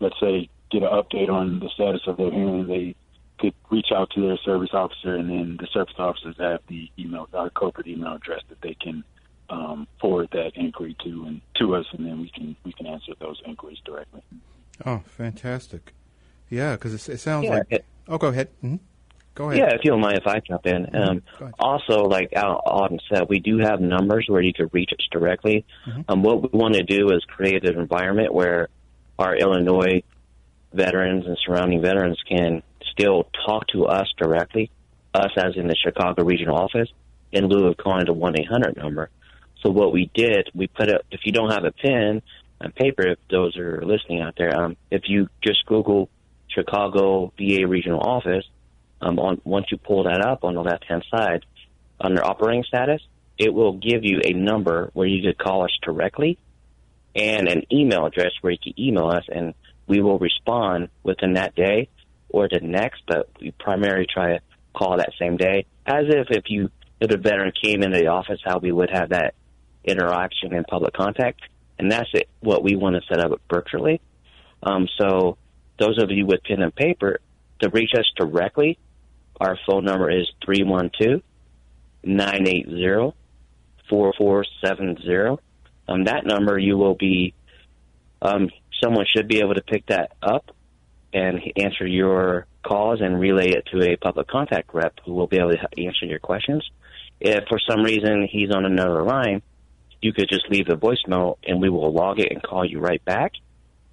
let's 0.00 0.18
say, 0.18 0.48
get 0.70 0.82
an 0.82 0.88
update 0.88 1.28
on 1.28 1.60
the 1.60 1.68
status 1.74 2.00
of 2.06 2.16
their 2.16 2.30
hearing, 2.30 2.66
they 2.66 2.96
could 3.38 3.54
reach 3.70 3.88
out 3.94 4.10
to 4.14 4.22
their 4.22 4.38
service 4.38 4.70
officer, 4.72 5.14
and 5.14 5.28
then 5.28 5.58
the 5.60 5.66
service 5.72 5.94
officers 5.98 6.36
have 6.38 6.60
the 6.68 6.88
email, 6.98 7.28
our 7.34 7.50
corporate 7.50 7.86
email 7.86 8.14
address 8.14 8.40
that 8.48 8.62
they 8.62 8.74
can 8.74 9.04
um, 9.52 9.86
forward 10.00 10.28
that 10.32 10.52
inquiry 10.54 10.96
to 11.04 11.24
and 11.26 11.40
to 11.56 11.74
us, 11.74 11.84
and 11.92 12.06
then 12.06 12.20
we 12.20 12.30
can 12.30 12.56
we 12.64 12.72
can 12.72 12.86
answer 12.86 13.12
those 13.20 13.40
inquiries 13.46 13.78
directly. 13.84 14.22
Oh, 14.84 15.02
fantastic! 15.06 15.92
Yeah, 16.48 16.72
because 16.72 16.94
it, 16.94 17.14
it, 17.14 17.18
sounds 17.18 17.44
yeah, 17.44 17.50
like. 17.56 17.66
It, 17.70 17.84
oh, 18.08 18.18
go 18.18 18.28
ahead. 18.28 18.48
Mm-hmm. 18.64 18.76
Go 19.34 19.50
ahead. 19.50 19.58
Yeah, 19.58 19.74
if 19.74 19.84
you 19.84 19.90
don't 19.90 20.00
mind 20.00 20.18
if 20.18 20.26
I 20.26 20.40
jump 20.40 20.66
in. 20.66 20.86
Mm-hmm. 20.86 21.44
Um, 21.44 21.54
also, 21.58 22.04
like 22.04 22.32
Alden 22.34 22.98
said, 23.12 23.28
we 23.28 23.40
do 23.40 23.58
have 23.58 23.80
numbers 23.80 24.26
where 24.28 24.42
you 24.42 24.52
could 24.52 24.72
reach 24.72 24.90
us 24.92 25.06
directly. 25.10 25.64
Mm-hmm. 25.86 26.02
Um, 26.08 26.22
what 26.22 26.52
we 26.52 26.58
want 26.58 26.74
to 26.74 26.82
do 26.82 27.10
is 27.10 27.24
create 27.26 27.64
an 27.68 27.78
environment 27.78 28.32
where 28.32 28.68
our 29.18 29.36
Illinois 29.36 30.02
veterans 30.72 31.26
and 31.26 31.38
surrounding 31.44 31.82
veterans 31.82 32.18
can 32.26 32.62
still 32.90 33.28
talk 33.46 33.66
to 33.68 33.86
us 33.86 34.08
directly, 34.16 34.70
us 35.14 35.30
as 35.36 35.56
in 35.56 35.66
the 35.66 35.76
Chicago 35.76 36.24
regional 36.24 36.56
office, 36.56 36.88
in 37.30 37.46
lieu 37.46 37.66
of 37.66 37.76
calling 37.76 38.06
the 38.06 38.12
1 38.12 38.40
800 38.40 38.76
number. 38.76 39.10
So 39.62 39.70
what 39.70 39.92
we 39.92 40.10
did, 40.12 40.50
we 40.54 40.66
put 40.66 40.90
up, 40.90 41.02
if 41.10 41.20
you 41.24 41.32
don't 41.32 41.50
have 41.50 41.64
a 41.64 41.72
pen 41.72 42.22
and 42.60 42.74
paper, 42.74 43.06
if 43.06 43.18
those 43.30 43.56
are 43.56 43.82
listening 43.84 44.20
out 44.20 44.34
there, 44.36 44.56
um, 44.56 44.76
if 44.90 45.02
you 45.06 45.28
just 45.42 45.64
Google 45.66 46.08
Chicago 46.48 47.32
VA 47.38 47.66
regional 47.66 48.00
office, 48.00 48.44
um, 49.00 49.18
on, 49.18 49.40
once 49.44 49.66
you 49.70 49.78
pull 49.78 50.04
that 50.04 50.20
up 50.20 50.44
on 50.44 50.54
the 50.54 50.62
left 50.62 50.84
hand 50.84 51.04
side 51.10 51.44
under 52.00 52.24
operating 52.24 52.64
status, 52.64 53.00
it 53.38 53.52
will 53.52 53.72
give 53.72 54.04
you 54.04 54.20
a 54.24 54.32
number 54.32 54.90
where 54.92 55.06
you 55.06 55.22
could 55.22 55.38
call 55.38 55.64
us 55.64 55.70
directly 55.82 56.38
and 57.14 57.48
an 57.48 57.64
email 57.72 58.06
address 58.06 58.32
where 58.40 58.52
you 58.52 58.58
can 58.62 58.74
email 58.78 59.08
us 59.08 59.24
and 59.28 59.54
we 59.86 60.00
will 60.00 60.18
respond 60.18 60.88
within 61.02 61.34
that 61.34 61.54
day 61.54 61.88
or 62.28 62.48
the 62.48 62.60
next, 62.60 63.02
but 63.06 63.28
we 63.40 63.50
primarily 63.52 64.06
try 64.06 64.34
to 64.34 64.40
call 64.74 64.96
that 64.96 65.10
same 65.18 65.36
day 65.36 65.66
as 65.86 66.04
if 66.08 66.28
if 66.30 66.44
you 66.48 66.70
if 67.00 67.10
a 67.10 67.16
veteran 67.16 67.52
came 67.62 67.82
into 67.82 67.98
the 67.98 68.06
office 68.06 68.38
how 68.44 68.58
we 68.58 68.72
would 68.72 68.88
have 68.90 69.10
that 69.10 69.34
interaction 69.84 70.54
and 70.54 70.66
public 70.66 70.94
contact. 70.94 71.40
And 71.78 71.90
that's 71.90 72.08
it, 72.12 72.28
what 72.40 72.62
we 72.62 72.76
want 72.76 72.96
to 72.96 73.02
set 73.08 73.20
up 73.20 73.40
virtually. 73.50 74.00
Um, 74.62 74.88
so 74.98 75.36
those 75.78 76.00
of 76.00 76.10
you 76.10 76.26
with 76.26 76.44
pen 76.44 76.62
and 76.62 76.74
paper, 76.74 77.20
to 77.60 77.68
reach 77.70 77.92
us 77.96 78.10
directly, 78.16 78.78
our 79.40 79.58
phone 79.66 79.84
number 79.84 80.10
is 80.10 80.30
312 80.44 81.22
980 82.04 83.16
4470. 83.88 85.42
Um, 85.88 86.04
that 86.04 86.24
number, 86.24 86.58
you 86.58 86.76
will 86.76 86.94
be, 86.94 87.34
um, 88.20 88.50
someone 88.82 89.06
should 89.08 89.28
be 89.28 89.40
able 89.40 89.54
to 89.54 89.62
pick 89.62 89.86
that 89.86 90.12
up 90.22 90.50
and 91.12 91.40
answer 91.56 91.86
your 91.86 92.46
calls 92.64 93.00
and 93.00 93.18
relay 93.18 93.50
it 93.50 93.66
to 93.72 93.82
a 93.82 93.96
public 93.96 94.28
contact 94.28 94.72
rep 94.72 94.94
who 95.04 95.12
will 95.12 95.26
be 95.26 95.38
able 95.38 95.50
to 95.50 95.84
answer 95.84 96.06
your 96.06 96.18
questions. 96.18 96.68
If 97.20 97.44
for 97.48 97.58
some 97.68 97.82
reason 97.82 98.28
he's 98.30 98.50
on 98.50 98.64
another 98.64 99.02
line, 99.02 99.42
you 100.02 100.12
could 100.12 100.28
just 100.28 100.50
leave 100.50 100.68
a 100.68 100.76
voicemail 100.76 101.38
and 101.44 101.60
we 101.60 101.70
will 101.70 101.92
log 101.92 102.18
it 102.18 102.26
and 102.30 102.42
call 102.42 102.64
you 102.64 102.80
right 102.80 103.04
back. 103.04 103.34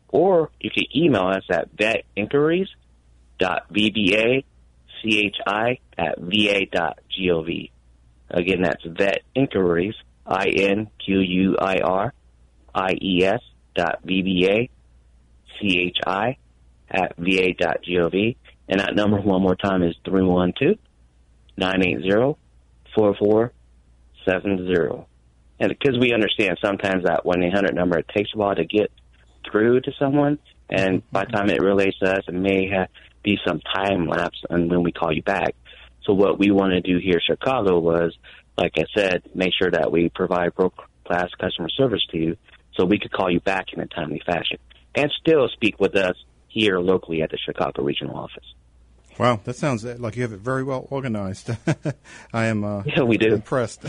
Or 0.10 0.50
you 0.60 0.72
can 0.72 0.86
email 0.96 1.28
us 1.28 1.44
at 1.50 1.76
vetinquiries.vbachi 1.76 4.44
at 5.98 6.20
va.gov. 6.20 7.72
Again, 8.32 8.62
that's 8.62 8.84
vetinquiries, 8.84 9.96
I-N-Q-U-I-R-I-E-S 10.26 10.92
dot 13.76 14.00
V-B-A-C-H-I 14.04 14.68
at 16.90 17.16
va.gov. 17.18 18.36
And 18.68 18.80
that 18.80 18.96
number 18.96 19.22
one 19.22 19.44
more 19.44 19.56
time 19.56 19.84
is 19.84 19.96
312 20.06 20.80
980 21.58 22.36
4470. 22.96 25.09
And 25.60 25.70
because 25.70 26.00
we 26.00 26.14
understand 26.14 26.58
sometimes 26.62 27.04
that 27.04 27.26
1 27.26 27.44
800 27.44 27.76
number, 27.76 28.00
it 28.00 28.08
takes 28.08 28.32
a 28.34 28.38
while 28.38 28.56
to 28.56 28.66
get 28.66 28.92
through 29.50 29.82
to 29.82 29.92
someone. 30.00 30.40
And 30.70 31.02
by 31.12 31.26
the 31.26 31.32
time 31.32 31.50
it 31.50 31.62
relates 31.62 32.00
to 32.00 32.18
us, 32.18 32.24
it 32.28 32.34
may 32.34 32.70
have, 32.70 32.90
be 33.24 33.38
some 33.46 33.60
time 33.76 34.08
lapse 34.08 34.42
and 34.50 34.70
when 34.70 34.84
we 34.84 34.92
call 34.92 35.14
you 35.14 35.22
back. 35.22 35.56
So 36.06 36.14
what 36.14 36.40
we 36.40 36.52
want 36.52 36.72
to 36.72 36.82
do 36.82 37.00
here 37.00 37.16
in 37.16 37.22
Chicago 37.26 37.80
was, 37.80 38.18
like 38.58 38.74
I 38.78 38.86
said, 38.96 39.24
make 39.36 39.54
sure 39.54 39.72
that 39.72 39.92
we 39.92 40.10
provide 40.10 40.58
world 40.58 40.74
class 41.06 41.30
customer 41.40 41.70
service 41.70 42.06
to 42.12 42.18
you 42.18 42.38
so 42.76 42.86
we 42.86 43.00
could 43.00 43.12
call 43.12 43.30
you 43.30 43.40
back 43.40 43.74
in 43.74 43.80
a 43.82 43.88
timely 43.88 44.22
fashion 44.26 44.58
and 44.96 45.12
still 45.20 45.48
speak 45.50 45.80
with 45.80 45.96
us 45.96 46.16
here 46.48 46.80
locally 46.80 47.22
at 47.22 47.32
the 47.32 47.38
Chicago 47.38 47.84
regional 47.84 48.16
office. 48.16 48.54
Wow, 49.20 49.42
that 49.44 49.58
sounds 49.58 49.84
like 49.84 50.16
you 50.16 50.22
have 50.22 50.32
it 50.32 50.40
very 50.40 50.64
well 50.64 50.88
organized. 50.90 51.50
I 52.34 52.46
am 52.46 52.64
uh, 52.64 52.84
yeah, 52.86 53.02
we 53.02 53.18
do. 53.18 53.34
impressed. 53.34 53.84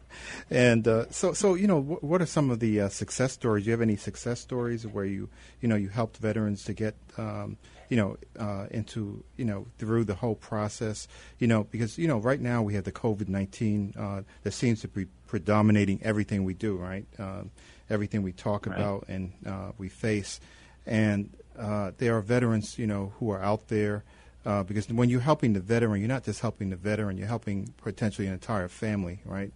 and 0.50 0.86
uh, 0.86 1.10
so, 1.10 1.32
so 1.32 1.54
you 1.54 1.66
know, 1.66 1.78
what, 1.78 2.04
what 2.04 2.20
are 2.20 2.26
some 2.26 2.50
of 2.50 2.60
the 2.60 2.82
uh, 2.82 2.88
success 2.90 3.32
stories? 3.32 3.64
Do 3.64 3.68
you 3.68 3.72
have 3.72 3.80
any 3.80 3.96
success 3.96 4.40
stories 4.40 4.86
where 4.86 5.06
you, 5.06 5.30
you 5.62 5.68
know, 5.68 5.74
you 5.74 5.88
helped 5.88 6.18
veterans 6.18 6.64
to 6.64 6.74
get, 6.74 6.94
um, 7.16 7.56
you 7.88 7.96
know, 7.96 8.18
uh, 8.38 8.66
into, 8.72 9.24
you 9.38 9.46
know, 9.46 9.66
through 9.78 10.04
the 10.04 10.16
whole 10.16 10.34
process? 10.34 11.08
You 11.38 11.46
know, 11.46 11.64
because 11.64 11.96
you 11.96 12.06
know, 12.06 12.18
right 12.18 12.40
now 12.40 12.60
we 12.60 12.74
have 12.74 12.84
the 12.84 12.92
COVID 12.92 13.30
nineteen 13.30 13.94
uh, 13.98 14.20
that 14.42 14.52
seems 14.52 14.82
to 14.82 14.88
be 14.88 15.06
predominating 15.28 16.02
everything 16.02 16.44
we 16.44 16.52
do, 16.52 16.76
right? 16.76 17.06
Um, 17.18 17.52
everything 17.88 18.22
we 18.22 18.32
talk 18.32 18.66
right. 18.66 18.78
about 18.78 19.06
and 19.08 19.32
uh, 19.46 19.72
we 19.78 19.88
face, 19.88 20.40
and 20.84 21.30
there 21.56 22.18
are 22.18 22.20
veterans, 22.20 22.78
you 22.78 22.86
know, 22.86 23.14
who 23.18 23.30
are 23.30 23.40
out 23.40 23.68
there. 23.68 24.04
Uh, 24.44 24.62
because 24.62 24.88
when 24.88 25.08
you're 25.08 25.20
helping 25.20 25.54
the 25.54 25.60
veteran, 25.60 26.00
you're 26.00 26.08
not 26.08 26.24
just 26.24 26.40
helping 26.40 26.70
the 26.70 26.76
veteran; 26.76 27.16
you're 27.16 27.26
helping 27.26 27.72
potentially 27.82 28.26
an 28.26 28.34
entire 28.34 28.68
family, 28.68 29.20
right? 29.24 29.52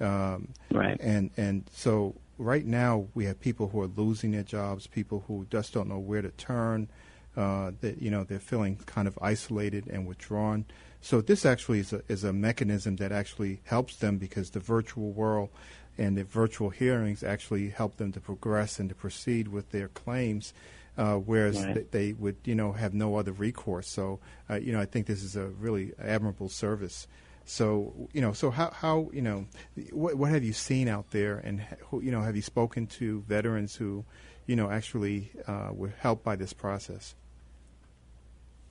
Um, 0.00 0.48
right. 0.70 0.98
And 1.00 1.30
and 1.36 1.64
so 1.72 2.14
right 2.38 2.66
now 2.66 3.06
we 3.14 3.24
have 3.24 3.40
people 3.40 3.68
who 3.68 3.80
are 3.80 3.86
losing 3.86 4.32
their 4.32 4.42
jobs, 4.42 4.86
people 4.86 5.24
who 5.26 5.46
just 5.50 5.72
don't 5.72 5.88
know 5.88 5.98
where 5.98 6.22
to 6.22 6.30
turn. 6.30 6.88
Uh, 7.36 7.72
that 7.82 8.00
you 8.00 8.10
know 8.10 8.24
they're 8.24 8.38
feeling 8.38 8.76
kind 8.86 9.06
of 9.06 9.18
isolated 9.20 9.86
and 9.88 10.06
withdrawn. 10.06 10.64
So 11.02 11.20
this 11.20 11.44
actually 11.44 11.80
is 11.80 11.92
a, 11.92 12.02
is 12.08 12.24
a 12.24 12.32
mechanism 12.32 12.96
that 12.96 13.12
actually 13.12 13.60
helps 13.64 13.96
them 13.96 14.16
because 14.16 14.50
the 14.50 14.60
virtual 14.60 15.12
world 15.12 15.50
and 15.98 16.16
the 16.16 16.24
virtual 16.24 16.70
hearings 16.70 17.22
actually 17.22 17.68
help 17.70 17.96
them 17.96 18.12
to 18.12 18.20
progress 18.20 18.78
and 18.78 18.88
to 18.88 18.94
proceed 18.94 19.48
with 19.48 19.70
their 19.70 19.88
claims 19.88 20.52
uh, 20.96 21.16
whereas 21.16 21.62
right. 21.62 21.74
th- 21.74 21.86
they 21.90 22.12
would, 22.12 22.36
you 22.44 22.54
know, 22.54 22.72
have 22.72 22.94
no 22.94 23.16
other 23.16 23.32
recourse. 23.32 23.88
So, 23.88 24.20
uh, 24.48 24.56
you 24.56 24.72
know, 24.72 24.80
I 24.80 24.86
think 24.86 25.06
this 25.06 25.22
is 25.22 25.36
a 25.36 25.46
really 25.46 25.92
admirable 25.98 26.48
service. 26.48 27.06
So, 27.44 28.08
you 28.12 28.20
know, 28.20 28.32
so 28.32 28.50
how, 28.50 28.70
how 28.70 29.08
you 29.12 29.22
know, 29.22 29.46
what, 29.92 30.16
what 30.16 30.30
have 30.30 30.42
you 30.42 30.52
seen 30.52 30.88
out 30.88 31.10
there, 31.10 31.38
and 31.38 31.62
you 31.92 32.10
know, 32.10 32.22
have 32.22 32.34
you 32.34 32.42
spoken 32.42 32.86
to 32.98 33.20
veterans 33.28 33.76
who, 33.76 34.04
you 34.46 34.56
know, 34.56 34.70
actually 34.70 35.30
uh, 35.46 35.70
were 35.72 35.94
helped 36.00 36.24
by 36.24 36.36
this 36.36 36.52
process? 36.52 37.14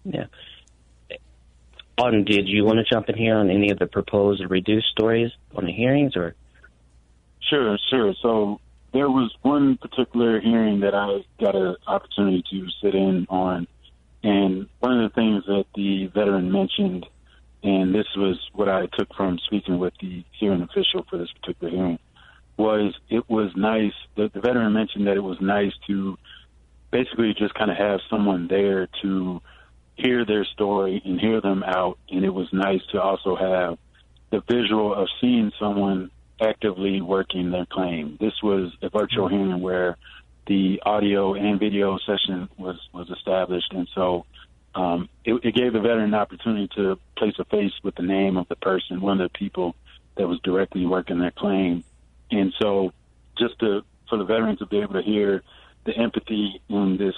Yeah. 0.04 0.26
On, 1.98 2.26
did 2.26 2.50
you 2.50 2.66
want 2.66 2.80
to 2.80 2.94
jump 2.94 3.08
in 3.08 3.16
here 3.16 3.38
on 3.38 3.50
any 3.50 3.72
of 3.72 3.80
the 3.80 3.88
proposed 3.88 4.44
reduced 4.50 4.88
stories 4.90 5.32
on 5.56 5.66
the 5.66 5.72
hearings, 5.72 6.18
or? 6.18 6.36
Sure, 7.40 7.78
sure. 7.90 8.14
So 8.22 8.60
there 8.96 9.10
was 9.10 9.30
one 9.42 9.76
particular 9.76 10.40
hearing 10.40 10.80
that 10.80 10.96
I 10.96 11.26
got 11.44 11.54
an 11.54 11.76
opportunity 11.86 12.42
to 12.50 12.68
sit 12.82 12.96
in 12.96 13.28
on, 13.30 13.68
and 14.24 14.70
one 14.80 15.04
of 15.04 15.12
the 15.12 15.14
things 15.14 15.44
that 15.48 15.66
the 15.76 16.06
veteran 16.08 16.50
mentioned, 16.50 17.06
and 17.62 17.94
this 17.94 18.08
was 18.16 18.40
what 18.54 18.70
I 18.70 18.86
took 18.98 19.14
from 19.14 19.38
speaking 19.48 19.80
with 19.80 19.94
the 20.00 20.24
hearing 20.40 20.62
official 20.62 21.06
for 21.10 21.18
this 21.18 21.28
particular 21.42 21.76
hearing, 21.76 22.00
was 22.56 22.96
it 23.10 23.30
was 23.30 23.52
nice. 23.58 23.92
The, 24.16 24.32
the 24.34 24.40
veteran 24.40 24.72
mentioned 24.72 25.08
that 25.08 25.18
it 25.18 25.24
was 25.24 25.42
nice 25.42 25.74
to 25.88 26.18
basically 26.90 27.36
just 27.38 27.54
kind 27.54 27.70
of 27.70 27.76
have 27.76 28.00
someone 28.10 28.48
there 28.48 28.88
to 29.02 29.42
hear 29.98 30.26
their 30.26 30.46
story 30.46 31.02
and 31.04 31.20
hear 31.20 31.42
them 31.42 31.64
out, 31.64 32.00
and 32.10 32.24
it 32.24 32.34
was 32.34 32.48
nice 32.54 32.82
to 32.94 33.02
also 33.02 33.36
have 33.36 33.78
the 34.32 34.42
visual 34.50 34.96
of 34.96 35.10
seeing 35.20 35.52
someone 35.60 36.12
actively 36.42 37.02
working 37.02 37.52
their 37.52 37.66
claim. 37.66 38.18
This 38.20 38.34
was 38.44 38.72
a 38.82 38.90
virtual 38.90 39.28
mm-hmm. 39.28 39.36
hearing 39.36 39.62
where 39.62 39.98
the 40.48 40.82
audio 40.86 41.34
and 41.34 41.60
video 41.60 41.98
session 42.06 42.50
was 42.58 42.78
was 42.94 43.10
established, 43.10 43.74
and 43.74 43.88
so 43.96 44.26
um, 44.76 45.10
it, 45.24 45.34
it 45.44 45.56
gave 45.56 45.74
the 45.74 45.80
veteran 45.80 46.04
an 46.06 46.14
opportunity 46.14 46.70
to 46.76 47.00
place 47.18 47.34
a 47.40 47.46
face 47.46 47.74
with 47.84 47.96
the 47.96 48.04
name 48.04 48.38
of 48.38 48.48
the 48.48 48.56
person, 48.56 49.02
one 49.02 49.20
of 49.22 49.32
the 49.32 49.38
people 49.38 49.76
that 50.16 50.28
was 50.28 50.40
directly 50.42 50.86
working 50.86 51.20
their 51.20 51.32
claim, 51.32 51.84
and 52.32 52.54
so 52.60 52.92
just 53.38 53.58
to 53.60 53.84
for 54.10 54.18
the 54.18 54.26
veteran 54.26 54.58
to 54.58 54.66
be 54.66 54.80
able 54.80 54.94
to 54.94 55.02
hear 55.02 55.42
the 55.86 55.96
empathy 55.98 56.62
in 56.70 56.98
this 56.98 57.16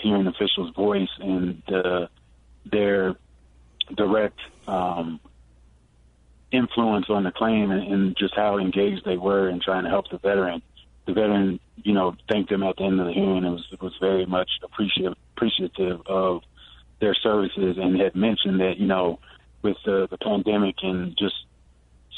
hearing 0.00 0.26
official's 0.26 0.70
voice 0.74 1.08
and 1.20 1.62
the, 1.68 2.08
their 2.64 3.16
direct 3.94 4.38
um, 4.66 5.20
influence 6.52 7.06
on 7.08 7.24
the 7.24 7.30
claim 7.30 7.70
and, 7.70 7.92
and 7.92 8.16
just 8.16 8.34
how 8.34 8.58
engaged 8.58 9.04
they 9.04 9.16
were 9.16 9.48
in 9.48 9.60
trying 9.60 9.84
to 9.84 9.90
help 9.90 10.10
the 10.10 10.18
veteran. 10.18 10.62
The 11.06 11.12
veteran, 11.12 11.60
you 11.82 11.92
know, 11.92 12.14
thanked 12.30 12.50
them 12.50 12.62
at 12.62 12.76
the 12.76 12.84
end 12.84 13.00
of 13.00 13.06
the 13.06 13.12
hearing 13.12 13.44
and 13.44 13.54
was 13.54 13.66
was 13.80 13.94
very 14.00 14.26
much 14.26 14.50
appreciative 14.62 15.14
appreciative 15.36 16.00
of 16.06 16.42
their 17.00 17.14
services 17.14 17.78
and 17.78 17.98
had 17.98 18.14
mentioned 18.14 18.60
that, 18.60 18.74
you 18.78 18.86
know, 18.86 19.18
with 19.62 19.76
the, 19.84 20.06
the 20.10 20.18
pandemic 20.18 20.76
and 20.82 21.16
just 21.18 21.34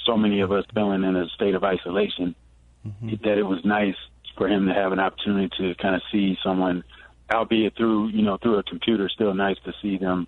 so 0.04 0.16
many 0.16 0.40
of 0.40 0.50
us 0.50 0.64
feeling 0.74 1.04
in 1.04 1.16
a 1.16 1.28
state 1.28 1.54
of 1.54 1.62
isolation, 1.62 2.34
mm-hmm. 2.86 3.10
that 3.22 3.38
it 3.38 3.44
was 3.44 3.60
nice 3.64 3.94
for 4.36 4.48
him 4.48 4.66
to 4.66 4.74
have 4.74 4.92
an 4.92 4.98
opportunity 4.98 5.48
to 5.58 5.74
kind 5.80 5.94
of 5.94 6.02
see 6.10 6.36
someone, 6.42 6.82
albeit 7.32 7.76
through, 7.76 8.08
you 8.08 8.22
know, 8.22 8.38
through 8.38 8.58
a 8.58 8.62
computer, 8.64 9.08
still 9.08 9.34
nice 9.34 9.56
to 9.64 9.72
see 9.80 9.98
them 9.98 10.26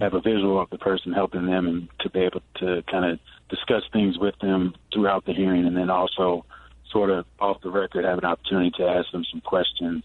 have 0.00 0.14
a 0.14 0.20
visual 0.20 0.60
of 0.60 0.70
the 0.70 0.78
person 0.78 1.12
helping 1.12 1.46
them 1.46 1.66
and 1.66 1.88
to 2.00 2.10
be 2.10 2.20
able 2.20 2.42
to 2.56 2.82
kind 2.90 3.04
of 3.04 3.18
discuss 3.48 3.82
things 3.92 4.18
with 4.18 4.34
them 4.40 4.74
throughout 4.92 5.24
the 5.26 5.32
hearing, 5.32 5.66
and 5.66 5.76
then 5.76 5.90
also 5.90 6.44
sort 6.90 7.10
of 7.10 7.24
off 7.38 7.60
the 7.62 7.70
record 7.70 8.04
have 8.04 8.18
an 8.18 8.24
opportunity 8.24 8.70
to 8.76 8.84
ask 8.84 9.10
them 9.12 9.24
some 9.30 9.40
questions 9.40 10.02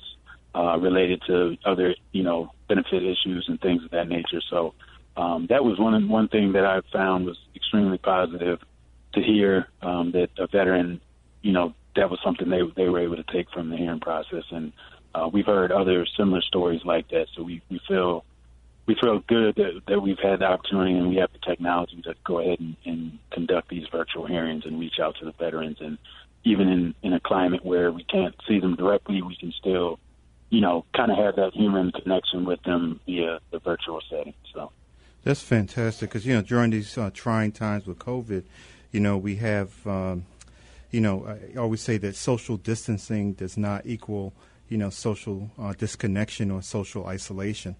uh, 0.54 0.78
related 0.78 1.22
to 1.28 1.58
other, 1.66 1.96
you 2.12 2.24
know, 2.24 2.52
benefit 2.68 3.04
issues 3.04 3.46
and 3.48 3.60
things 3.60 3.84
of 3.84 3.92
that 3.92 4.08
nature. 4.08 4.42
So 4.50 4.74
um, 5.18 5.48
that 5.50 5.64
was 5.64 5.80
one 5.80 6.08
one 6.10 6.28
thing 6.28 6.54
that 6.54 6.66
I 6.66 6.82
found 6.92 7.26
was 7.26 7.38
extremely 7.56 7.98
positive 7.98 8.60
to 9.14 9.22
hear 9.22 9.68
um, 9.82 10.12
that 10.12 10.30
a 10.38 10.48
veteran, 10.48 11.02
you 11.42 11.52
know, 11.52 11.74
that 11.96 12.10
was 12.10 12.20
something 12.24 12.50
they 12.50 12.62
they 12.76 12.90
were 12.90 13.00
able 13.00 13.16
to 13.16 13.24
take 13.32 13.50
from 13.52 13.70
the 13.70 13.78
hearing 13.78 14.00
process, 14.00 14.44
and 14.52 14.74
uh, 15.14 15.30
we've 15.32 15.46
heard 15.46 15.72
other 15.72 16.06
similar 16.18 16.42
stories 16.42 16.82
like 16.84 17.10
that. 17.10 17.28
So 17.36 17.44
we 17.44 17.62
we 17.70 17.80
feel 17.88 18.26
we 18.88 18.96
feel 19.02 19.20
good 19.28 19.56
that, 19.56 19.82
that 19.88 20.00
we've 20.02 20.20
had 20.20 20.40
the 20.40 20.46
opportunity 20.46 20.94
and 20.94 21.10
we 21.10 21.16
have 21.16 21.32
the 21.34 21.40
technology 21.40 22.02
to 22.04 22.14
go 22.24 22.40
ahead 22.40 22.60
and, 22.60 22.76
and 22.86 23.18
conduct 23.32 23.70
these 23.70 23.88
virtual 23.92 24.28
hearings 24.28 24.64
and 24.66 24.80
reach 24.80 25.00
out 25.02 25.16
to 25.20 25.26
the 25.26 25.32
veterans. 25.32 25.78
And 25.80 25.98
even 26.44 26.68
in, 26.68 26.96
in 27.02 27.14
a 27.14 27.20
climate 27.20 27.66
where 27.66 27.92
we 27.92 28.04
can't 28.04 28.36
see 28.48 28.60
them 28.60 28.76
directly, 28.76 29.22
we 29.22 29.36
can 29.36 29.52
still, 29.60 30.00
you 30.50 30.62
know, 30.62 30.86
kind 30.96 31.12
of 31.12 31.18
have 31.18 31.36
that 31.38 31.54
human 31.54 31.92
connection 31.92 32.46
with 32.46 32.62
them 32.64 33.00
via 33.08 33.40
the 33.52 33.60
virtual 33.60 34.02
setting. 34.10 34.36
So 34.54 34.72
that's 35.24 35.42
fantastic 35.42 36.10
because 36.10 36.26
you 36.26 36.36
know 36.36 36.44
during 36.44 36.70
these 36.70 36.96
uh, 36.98 37.10
trying 37.12 37.52
times 37.52 37.88
with 37.88 37.98
COVID, 37.98 38.44
you 38.92 39.00
know 39.00 39.18
we 39.18 39.38
have, 39.38 39.86
um, 39.88 40.26
you 40.92 41.02
know, 41.02 41.26
I 41.26 41.58
always 41.58 41.82
say 41.82 41.98
that 41.98 42.16
social 42.16 42.58
distancing 42.58 43.34
does 43.34 43.58
not 43.58 43.88
equal, 43.88 44.34
you 44.70 44.78
know, 44.78 44.92
social 44.92 45.50
uh, 45.58 45.74
disconnection 45.74 46.52
or 46.52 46.62
social 46.62 47.08
isolation 47.08 47.76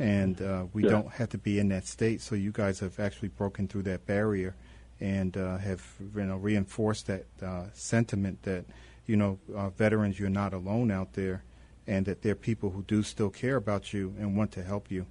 and 0.00 0.40
uh, 0.40 0.64
we 0.72 0.82
yeah. 0.82 0.90
don't 0.90 1.10
have 1.12 1.28
to 1.28 1.38
be 1.38 1.58
in 1.58 1.68
that 1.68 1.86
state. 1.86 2.22
So 2.22 2.34
you 2.34 2.52
guys 2.52 2.80
have 2.80 2.98
actually 2.98 3.28
broken 3.28 3.68
through 3.68 3.82
that 3.82 4.06
barrier 4.06 4.56
and 4.98 5.36
uh, 5.36 5.58
have 5.58 5.86
you 6.00 6.24
know 6.24 6.36
reinforced 6.36 7.06
that 7.06 7.26
uh, 7.42 7.64
sentiment 7.74 8.42
that 8.42 8.64
you 9.06 9.16
know 9.16 9.38
uh, 9.54 9.68
veterans 9.68 10.18
you're 10.18 10.30
not 10.30 10.54
alone 10.54 10.90
out 10.90 11.12
there, 11.12 11.44
and 11.86 12.06
that 12.06 12.22
there 12.22 12.32
are 12.32 12.36
people 12.36 12.70
who 12.70 12.82
do 12.82 13.02
still 13.02 13.28
care 13.28 13.56
about 13.56 13.92
you 13.92 14.14
and 14.18 14.36
want 14.36 14.52
to 14.52 14.62
help 14.62 14.90
you. 14.90 15.06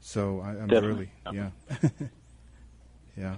So 0.00 0.40
I, 0.40 0.50
am 0.52 0.68
really 0.68 1.12
yeah 1.32 1.50
yeah. 3.16 3.36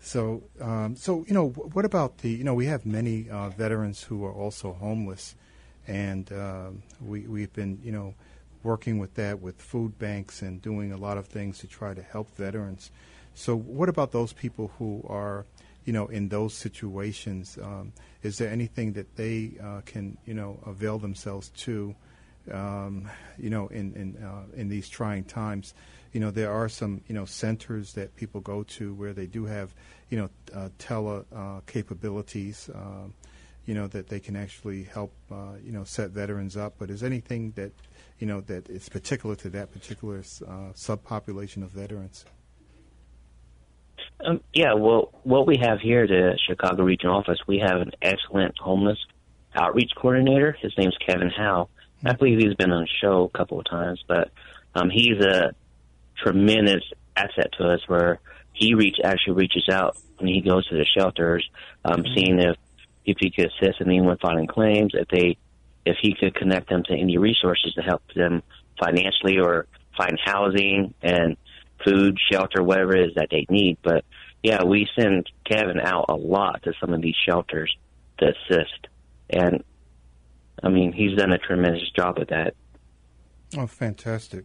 So 0.00 0.44
um, 0.62 0.96
so 0.96 1.26
you 1.28 1.34
know 1.34 1.50
what 1.50 1.84
about 1.84 2.18
the 2.18 2.30
you 2.30 2.44
know 2.44 2.54
we 2.54 2.66
have 2.66 2.86
many 2.86 3.28
uh, 3.28 3.50
veterans 3.50 4.02
who 4.02 4.24
are 4.24 4.32
also 4.32 4.72
homeless, 4.72 5.34
and 5.86 6.32
um, 6.32 6.82
we 7.02 7.26
we've 7.26 7.52
been 7.52 7.80
you 7.82 7.92
know 7.92 8.14
working 8.62 8.98
with 8.98 9.14
that 9.14 9.40
with 9.40 9.60
food 9.60 9.98
banks 9.98 10.42
and 10.42 10.62
doing 10.62 10.92
a 10.92 10.96
lot 10.96 11.18
of 11.18 11.26
things 11.26 11.58
to 11.58 11.66
try 11.66 11.94
to 11.94 12.02
help 12.02 12.34
veterans. 12.36 12.90
So, 13.34 13.56
what 13.56 13.88
about 13.88 14.12
those 14.12 14.32
people 14.32 14.72
who 14.78 15.04
are, 15.08 15.46
you 15.84 15.92
know, 15.92 16.06
in 16.06 16.28
those 16.28 16.54
situations? 16.54 17.58
Um, 17.60 17.92
is 18.22 18.38
there 18.38 18.50
anything 18.50 18.92
that 18.92 19.16
they 19.16 19.52
uh, 19.62 19.80
can, 19.84 20.18
you 20.26 20.34
know, 20.34 20.60
avail 20.66 20.98
themselves 20.98 21.48
to, 21.50 21.94
um, 22.50 23.08
you 23.38 23.50
know, 23.50 23.68
in 23.68 23.94
in 23.94 24.22
uh, 24.22 24.44
in 24.54 24.68
these 24.68 24.88
trying 24.88 25.24
times? 25.24 25.74
You 26.12 26.20
know, 26.20 26.30
there 26.30 26.52
are 26.52 26.68
some, 26.68 27.00
you 27.08 27.14
know, 27.14 27.24
centers 27.24 27.94
that 27.94 28.14
people 28.16 28.42
go 28.42 28.64
to 28.64 28.92
where 28.94 29.14
they 29.14 29.26
do 29.26 29.46
have, 29.46 29.74
you 30.10 30.18
know, 30.18 30.30
uh, 30.54 30.68
tele 30.78 31.24
uh, 31.34 31.60
capabilities. 31.66 32.68
Um, 32.74 33.14
you 33.66 33.74
know 33.74 33.86
that 33.88 34.08
they 34.08 34.20
can 34.20 34.36
actually 34.36 34.84
help, 34.84 35.12
uh, 35.30 35.54
you 35.62 35.72
know, 35.72 35.84
set 35.84 36.10
veterans 36.10 36.56
up. 36.56 36.74
But 36.78 36.90
is 36.90 37.02
anything 37.02 37.52
that 37.56 37.72
you 38.22 38.28
know, 38.28 38.40
that 38.42 38.70
is 38.70 38.88
particular 38.88 39.34
to 39.34 39.50
that 39.50 39.72
particular 39.72 40.18
uh, 40.18 40.70
subpopulation 40.74 41.64
of 41.64 41.70
veterans? 41.70 42.24
Um, 44.24 44.40
yeah, 44.54 44.74
well, 44.74 45.10
what 45.24 45.44
we 45.44 45.56
have 45.56 45.80
here 45.80 46.04
at 46.04 46.08
the 46.08 46.38
Chicago 46.48 46.84
Regional 46.84 47.16
Office, 47.16 47.40
we 47.48 47.58
have 47.58 47.80
an 47.80 47.90
excellent 48.00 48.56
homeless 48.60 48.98
outreach 49.56 49.90
coordinator. 49.96 50.56
His 50.62 50.72
name's 50.78 50.96
Kevin 51.04 51.30
Howe. 51.36 51.68
I 52.04 52.10
mm-hmm. 52.10 52.18
believe 52.18 52.38
he's 52.38 52.54
been 52.54 52.70
on 52.70 52.82
the 52.82 52.88
show 53.00 53.28
a 53.34 53.36
couple 53.36 53.58
of 53.58 53.66
times, 53.68 54.04
but 54.06 54.30
um, 54.76 54.88
he's 54.88 55.18
a 55.18 55.56
tremendous 56.22 56.84
asset 57.16 57.50
to 57.58 57.72
us 57.72 57.80
where 57.88 58.20
he 58.52 58.74
reach 58.74 58.98
actually 59.02 59.34
reaches 59.34 59.68
out 59.68 59.96
when 60.18 60.28
he 60.28 60.42
goes 60.42 60.64
to 60.68 60.76
the 60.76 60.86
shelters, 60.96 61.44
um, 61.84 62.04
mm-hmm. 62.04 62.14
seeing 62.14 62.38
if 62.38 62.56
if 63.04 63.16
he 63.20 63.30
could 63.30 63.46
assist 63.46 63.80
anyone 63.80 64.18
filing 64.18 64.46
claims, 64.46 64.92
if 64.94 65.08
they 65.08 65.36
if 65.84 65.96
he 66.00 66.14
could 66.14 66.34
connect 66.34 66.68
them 66.68 66.82
to 66.84 66.92
any 66.92 67.18
resources 67.18 67.74
to 67.74 67.82
help 67.82 68.02
them 68.14 68.42
financially 68.78 69.38
or 69.38 69.66
find 69.96 70.18
housing 70.24 70.94
and 71.02 71.36
food, 71.84 72.16
shelter, 72.30 72.62
whatever 72.62 72.94
it 72.96 73.08
is 73.08 73.14
that 73.16 73.28
they 73.30 73.46
need. 73.50 73.78
But 73.82 74.04
yeah, 74.42 74.64
we 74.64 74.88
send 74.96 75.28
Kevin 75.44 75.80
out 75.80 76.06
a 76.08 76.14
lot 76.14 76.62
to 76.64 76.72
some 76.80 76.92
of 76.92 77.02
these 77.02 77.16
shelters 77.26 77.74
to 78.18 78.28
assist. 78.28 78.86
And 79.30 79.64
I 80.62 80.68
mean, 80.68 80.92
he's 80.92 81.16
done 81.16 81.32
a 81.32 81.38
tremendous 81.38 81.90
job 81.90 82.18
with 82.18 82.28
that. 82.28 82.54
Oh, 83.56 83.66
fantastic. 83.66 84.44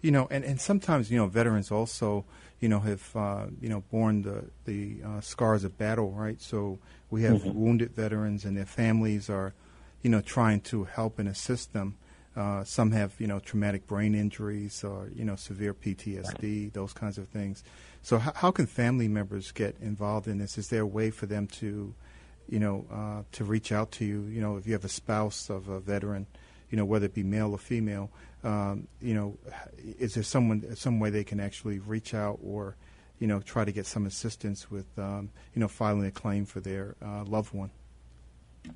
You 0.00 0.10
know, 0.10 0.28
and, 0.30 0.44
and 0.44 0.60
sometimes, 0.60 1.10
you 1.10 1.16
know, 1.16 1.26
veterans 1.26 1.70
also, 1.70 2.26
you 2.60 2.68
know, 2.68 2.80
have, 2.80 3.16
uh, 3.16 3.46
you 3.60 3.68
know, 3.68 3.82
borne 3.90 4.22
the, 4.22 4.44
the 4.64 4.98
uh, 5.04 5.20
scars 5.20 5.64
of 5.64 5.76
battle, 5.76 6.10
right? 6.12 6.40
So 6.40 6.78
we 7.10 7.22
have 7.22 7.42
mm-hmm. 7.42 7.58
wounded 7.58 7.94
veterans 7.94 8.44
and 8.44 8.56
their 8.56 8.66
families 8.66 9.28
are 9.28 9.54
you 10.04 10.10
know, 10.10 10.20
trying 10.20 10.60
to 10.60 10.84
help 10.84 11.18
and 11.18 11.28
assist 11.28 11.72
them. 11.72 11.96
Uh, 12.36 12.62
some 12.62 12.90
have, 12.92 13.14
you 13.18 13.26
know, 13.26 13.40
traumatic 13.40 13.86
brain 13.86 14.14
injuries 14.14 14.84
or, 14.84 15.08
you 15.14 15.24
know, 15.24 15.34
severe 15.34 15.72
PTSD, 15.72 16.72
those 16.72 16.92
kinds 16.92 17.16
of 17.16 17.28
things. 17.28 17.64
So, 18.02 18.18
how, 18.18 18.32
how 18.34 18.50
can 18.50 18.66
family 18.66 19.08
members 19.08 19.50
get 19.50 19.76
involved 19.80 20.28
in 20.28 20.38
this? 20.38 20.58
Is 20.58 20.68
there 20.68 20.82
a 20.82 20.86
way 20.86 21.10
for 21.10 21.26
them 21.26 21.46
to, 21.46 21.94
you 22.48 22.58
know, 22.58 22.84
uh, 22.92 23.22
to 23.32 23.44
reach 23.44 23.72
out 23.72 23.92
to 23.92 24.04
you? 24.04 24.24
You 24.24 24.42
know, 24.42 24.56
if 24.56 24.66
you 24.66 24.74
have 24.74 24.84
a 24.84 24.90
spouse 24.90 25.48
of 25.48 25.68
a 25.68 25.80
veteran, 25.80 26.26
you 26.70 26.76
know, 26.76 26.84
whether 26.84 27.06
it 27.06 27.14
be 27.14 27.22
male 27.22 27.52
or 27.52 27.58
female, 27.58 28.10
um, 28.44 28.86
you 29.00 29.14
know, 29.14 29.36
is 29.98 30.14
there 30.14 30.22
someone, 30.22 30.76
some 30.76 31.00
way 31.00 31.10
they 31.10 31.24
can 31.24 31.40
actually 31.40 31.78
reach 31.78 32.14
out 32.14 32.38
or, 32.44 32.76
you 33.18 33.26
know, 33.26 33.40
try 33.40 33.64
to 33.64 33.72
get 33.72 33.86
some 33.86 34.06
assistance 34.06 34.70
with, 34.70 34.86
um, 34.98 35.30
you 35.54 35.60
know, 35.60 35.68
filing 35.68 36.06
a 36.06 36.10
claim 36.10 36.44
for 36.44 36.60
their 36.60 36.94
uh, 37.04 37.24
loved 37.24 37.54
one? 37.54 37.70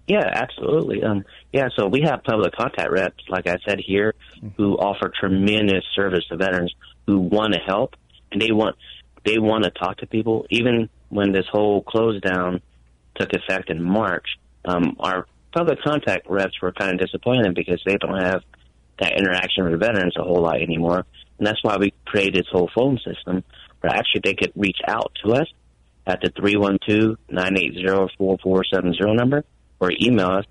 Yeah, 0.07 0.25
absolutely. 0.33 1.03
Um, 1.03 1.25
yeah, 1.53 1.69
so 1.77 1.87
we 1.87 2.03
have 2.03 2.23
public 2.23 2.55
contact 2.55 2.91
reps, 2.91 3.25
like 3.29 3.47
I 3.47 3.57
said 3.67 3.81
here, 3.81 4.15
mm-hmm. 4.37 4.49
who 4.57 4.75
offer 4.77 5.11
tremendous 5.19 5.85
service 5.95 6.27
to 6.29 6.37
veterans 6.37 6.75
who 7.07 7.21
want 7.21 7.55
to 7.55 7.61
help 7.61 7.95
and 8.33 8.41
they 8.41 8.53
want 8.53 8.77
they 9.25 9.39
want 9.39 9.65
to 9.65 9.71
talk 9.71 9.99
to 9.99 10.07
people. 10.07 10.47
Even 10.51 10.89
when 11.09 11.33
this 11.33 11.47
whole 11.51 11.83
close 11.83 12.21
down 12.21 12.61
took 13.17 13.33
effect 13.33 13.71
in 13.71 13.83
March, 13.83 14.27
um, 14.65 14.97
our 15.01 15.27
public 15.53 15.81
contact 15.83 16.29
reps 16.29 16.61
were 16.61 16.73
kind 16.73 16.93
of 16.93 16.99
disappointed 16.99 17.55
because 17.55 17.83
they 17.85 17.97
don't 17.97 18.21
have 18.21 18.43
that 19.01 19.17
interaction 19.17 19.65
with 19.65 19.81
veterans 19.81 20.15
a 20.17 20.23
whole 20.23 20.43
lot 20.43 20.61
anymore. 20.61 21.07
And 21.39 21.47
that's 21.47 21.63
why 21.63 21.77
we 21.77 21.93
created 22.05 22.35
this 22.35 22.49
whole 22.51 22.71
phone 22.75 22.99
system 22.99 23.45
where 23.81 23.93
actually 23.93 24.23
they 24.25 24.35
could 24.35 24.53
reach 24.57 24.81
out 24.87 25.13
to 25.25 25.35
us 25.35 25.47
at 26.07 26.21
the 26.23 26.31
312-980-4470 27.31 29.17
number 29.17 29.45
or 29.81 29.93
email 30.01 30.31
us, 30.31 30.45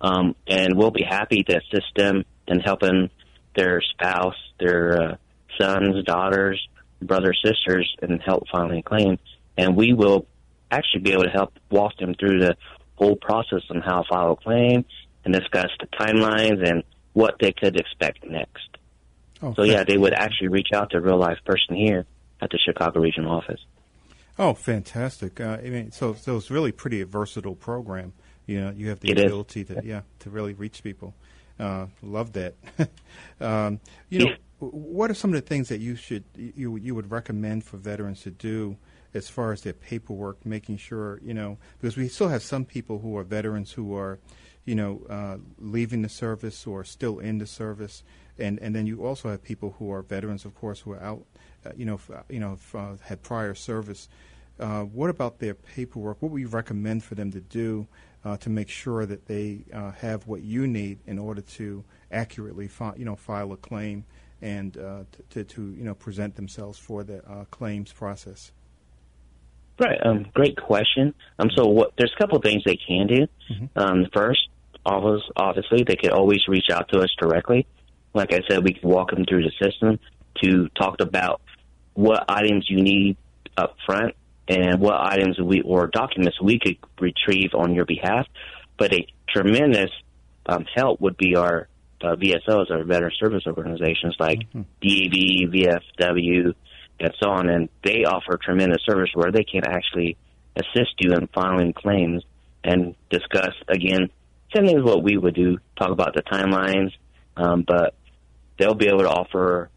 um, 0.00 0.34
and 0.48 0.76
we'll 0.76 0.90
be 0.90 1.04
happy 1.08 1.44
to 1.44 1.58
assist 1.58 1.94
them 1.96 2.24
in 2.48 2.58
helping 2.60 3.10
their 3.54 3.80
spouse, 3.80 4.34
their 4.58 5.00
uh, 5.00 5.16
sons, 5.60 6.02
daughters, 6.04 6.60
brothers, 7.00 7.40
sisters, 7.44 7.94
and 8.00 8.20
help 8.22 8.48
filing 8.50 8.78
a 8.78 8.82
claim. 8.82 9.18
And 9.56 9.76
we 9.76 9.92
will 9.92 10.26
actually 10.70 11.02
be 11.02 11.12
able 11.12 11.24
to 11.24 11.30
help 11.30 11.52
walk 11.70 11.96
them 11.98 12.14
through 12.14 12.40
the 12.40 12.56
whole 12.96 13.16
process 13.16 13.62
on 13.70 13.80
how 13.80 14.02
to 14.02 14.08
file 14.08 14.32
a 14.32 14.36
claim 14.36 14.84
and 15.24 15.34
discuss 15.34 15.68
the 15.78 15.86
timelines 15.86 16.66
and 16.68 16.82
what 17.12 17.36
they 17.40 17.52
could 17.52 17.76
expect 17.76 18.24
next. 18.28 18.68
Oh, 19.42 19.54
so 19.54 19.62
yeah, 19.62 19.84
they 19.84 19.98
would 19.98 20.12
actually 20.14 20.48
reach 20.48 20.68
out 20.72 20.90
to 20.90 20.98
a 20.98 21.00
real 21.00 21.18
life 21.18 21.38
person 21.44 21.74
here 21.74 22.06
at 22.40 22.50
the 22.50 22.58
Chicago 22.58 23.00
regional 23.00 23.32
office. 23.32 23.60
Oh, 24.38 24.54
fantastic! 24.54 25.40
Uh, 25.40 25.58
I 25.62 25.68
mean, 25.68 25.90
so 25.90 26.14
so 26.14 26.36
it's 26.36 26.50
really 26.50 26.72
pretty 26.72 27.00
a 27.00 27.06
versatile 27.06 27.56
program. 27.56 28.12
You 28.46 28.60
know, 28.60 28.70
you 28.70 28.88
have 28.88 29.00
the 29.00 29.10
it 29.10 29.18
ability 29.18 29.62
is. 29.62 29.68
to 29.68 29.82
yeah 29.84 30.02
to 30.20 30.30
really 30.30 30.54
reach 30.54 30.82
people. 30.82 31.14
Uh, 31.58 31.86
love 32.02 32.32
that. 32.32 32.54
um, 33.40 33.80
you 34.08 34.20
know, 34.20 34.26
yeah. 34.30 34.36
what 34.58 35.10
are 35.10 35.14
some 35.14 35.34
of 35.34 35.40
the 35.40 35.46
things 35.46 35.68
that 35.68 35.80
you 35.80 35.96
should 35.96 36.24
you 36.36 36.76
you 36.76 36.94
would 36.94 37.10
recommend 37.10 37.64
for 37.64 37.76
veterans 37.76 38.22
to 38.22 38.30
do 38.30 38.76
as 39.14 39.28
far 39.28 39.52
as 39.52 39.62
their 39.62 39.74
paperwork, 39.74 40.46
making 40.46 40.78
sure 40.78 41.20
you 41.22 41.34
know 41.34 41.58
because 41.80 41.96
we 41.96 42.08
still 42.08 42.28
have 42.28 42.42
some 42.42 42.64
people 42.64 43.00
who 43.00 43.16
are 43.16 43.24
veterans 43.24 43.72
who 43.72 43.94
are 43.94 44.18
you 44.64 44.74
know 44.74 45.02
uh, 45.08 45.38
leaving 45.58 46.02
the 46.02 46.08
service 46.08 46.66
or 46.66 46.84
still 46.84 47.18
in 47.18 47.38
the 47.38 47.46
service, 47.46 48.02
and 48.38 48.58
and 48.60 48.74
then 48.74 48.86
you 48.86 49.04
also 49.04 49.30
have 49.30 49.42
people 49.42 49.76
who 49.78 49.90
are 49.92 50.02
veterans, 50.02 50.44
of 50.44 50.54
course, 50.54 50.80
who 50.80 50.92
are 50.92 51.02
out, 51.02 51.24
uh, 51.66 51.70
you 51.76 51.84
know, 51.84 51.94
f- 51.94 52.24
you 52.28 52.40
know, 52.40 52.52
f- 52.52 52.74
uh, 52.74 52.92
had 53.02 53.22
prior 53.22 53.54
service. 53.54 54.08
Uh, 54.60 54.82
what 54.82 55.10
about 55.10 55.38
their 55.38 55.54
paperwork? 55.54 56.20
What 56.20 56.30
would 56.30 56.40
you 56.40 56.48
recommend 56.48 57.02
for 57.02 57.14
them 57.14 57.32
to 57.32 57.40
do 57.40 57.86
uh, 58.24 58.36
to 58.38 58.50
make 58.50 58.68
sure 58.68 59.06
that 59.06 59.26
they 59.26 59.64
uh, 59.72 59.92
have 59.92 60.26
what 60.26 60.42
you 60.42 60.66
need 60.66 60.98
in 61.06 61.18
order 61.18 61.40
to 61.40 61.84
accurately 62.10 62.68
fi- 62.68 62.94
you 62.96 63.04
know 63.04 63.16
file 63.16 63.52
a 63.52 63.56
claim 63.56 64.04
and 64.40 64.76
uh, 64.76 65.04
to, 65.30 65.44
to, 65.44 65.72
you 65.72 65.84
know 65.84 65.94
present 65.94 66.36
themselves 66.36 66.78
for 66.78 67.02
the 67.04 67.24
uh, 67.28 67.44
claims 67.46 67.92
process? 67.92 68.52
Right. 69.78 69.98
Um, 70.04 70.26
great 70.34 70.56
question. 70.56 71.14
Um, 71.38 71.50
so 71.56 71.66
what, 71.66 71.92
there's 71.96 72.12
a 72.14 72.18
couple 72.18 72.36
of 72.36 72.42
things 72.42 72.62
they 72.64 72.76
can 72.76 73.06
do. 73.06 73.26
Mm-hmm. 73.50 73.78
Um, 73.78 74.06
first, 74.12 74.48
obviously, 74.84 75.84
they 75.86 75.96
could 75.96 76.10
always 76.10 76.46
reach 76.48 76.66
out 76.72 76.88
to 76.92 77.00
us 77.00 77.10
directly. 77.20 77.66
Like 78.14 78.32
I 78.32 78.40
said, 78.48 78.64
we 78.64 78.74
can 78.74 78.88
walk 78.88 79.10
them 79.10 79.24
through 79.24 79.42
the 79.42 79.52
system 79.62 79.98
to 80.42 80.68
talk 80.70 81.00
about 81.00 81.40
what 81.94 82.24
items 82.28 82.66
you 82.68 82.82
need 82.82 83.16
up 83.56 83.76
front 83.86 84.14
and 84.48 84.80
what 84.80 84.94
items 84.94 85.38
we 85.38 85.60
or 85.62 85.86
documents 85.86 86.40
we 86.40 86.58
could 86.58 86.76
retrieve 87.00 87.50
on 87.54 87.74
your 87.74 87.84
behalf. 87.84 88.26
But 88.78 88.92
a 88.92 89.06
tremendous 89.28 89.90
um, 90.46 90.66
help 90.74 91.00
would 91.00 91.16
be 91.16 91.36
our 91.36 91.68
uh, 92.02 92.16
VSOs, 92.16 92.70
our 92.70 92.84
veteran 92.84 93.12
service 93.18 93.44
organizations 93.46 94.16
like 94.18 94.40
mm-hmm. 94.52 94.62
DAV, 94.80 95.52
VFW, 95.52 96.54
and 97.00 97.14
so 97.22 97.30
on, 97.30 97.48
and 97.48 97.68
they 97.84 98.04
offer 98.04 98.38
tremendous 98.42 98.82
service 98.84 99.10
where 99.14 99.32
they 99.32 99.44
can 99.44 99.62
actually 99.66 100.16
assist 100.56 100.94
you 100.98 101.12
in 101.14 101.28
filing 101.28 101.72
claims 101.72 102.22
and 102.64 102.94
discuss 103.10 103.54
again 103.68 104.10
same 104.54 104.66
things 104.66 104.82
what 104.82 105.02
we 105.02 105.16
would 105.16 105.34
do, 105.34 105.58
talk 105.76 105.90
about 105.90 106.14
the 106.14 106.22
timelines, 106.22 106.92
um, 107.36 107.64
but 107.66 107.94
they'll 108.58 108.74
be 108.74 108.88
able 108.88 109.00
to 109.00 109.10
offer 109.10 109.70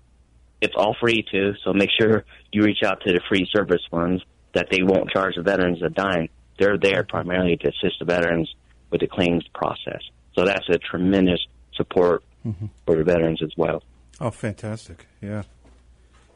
it's 0.61 0.73
all 0.75 0.95
free 0.99 1.25
too, 1.29 1.53
so 1.63 1.73
make 1.73 1.89
sure 1.99 2.25
you 2.51 2.63
reach 2.63 2.83
out 2.83 3.01
to 3.01 3.13
the 3.13 3.19
free 3.29 3.47
service 3.53 3.81
ones 3.91 4.21
that 4.53 4.67
they 4.71 4.81
won't 4.81 5.09
charge 5.11 5.35
the 5.35 5.43
veterans 5.43 5.81
a 5.83 5.89
dime. 5.89 6.29
They're 6.57 6.77
there 6.77 7.03
primarily 7.03 7.57
to 7.57 7.67
assist 7.67 7.99
the 7.99 8.05
veterans 8.05 8.53
with 8.89 9.01
the 9.01 9.07
claims 9.07 9.45
process. 9.53 10.01
So 10.33 10.45
that's 10.45 10.67
a 10.69 10.77
tremendous 10.77 11.45
support 11.75 12.23
mm-hmm. 12.45 12.67
for 12.85 12.95
the 12.95 13.03
veterans 13.03 13.41
as 13.43 13.51
well. 13.57 13.83
Oh, 14.19 14.31
fantastic! 14.31 15.05
Yeah. 15.21 15.43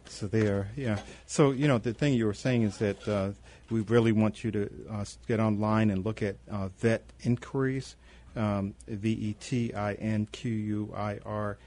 So 0.06 0.28
they 0.28 0.48
are, 0.48 0.68
yeah. 0.76 1.00
So 1.26 1.52
you 1.52 1.68
know, 1.68 1.78
the 1.78 1.94
thing 1.94 2.14
you 2.14 2.26
were 2.26 2.34
saying 2.34 2.64
is 2.64 2.78
that 2.80 3.08
uh, 3.08 3.32
we 3.70 3.82
really 3.82 4.12
want 4.12 4.44
you 4.44 4.52
to 4.52 4.70
uh, 4.92 5.06
get 5.28 5.40
online 5.40 5.90
and 5.90 6.04
look 6.04 6.22
at 6.22 6.36
uh, 6.52 6.70
vet 6.80 7.04
inquiries, 7.22 7.96
um, 8.36 8.74
V 8.88 9.12
E 9.12 9.36
T 9.40 9.74
I 9.74 9.94
N 9.94 10.28
Q 10.32 10.52
U 10.52 10.94
I 10.96 11.20
R 11.26 11.58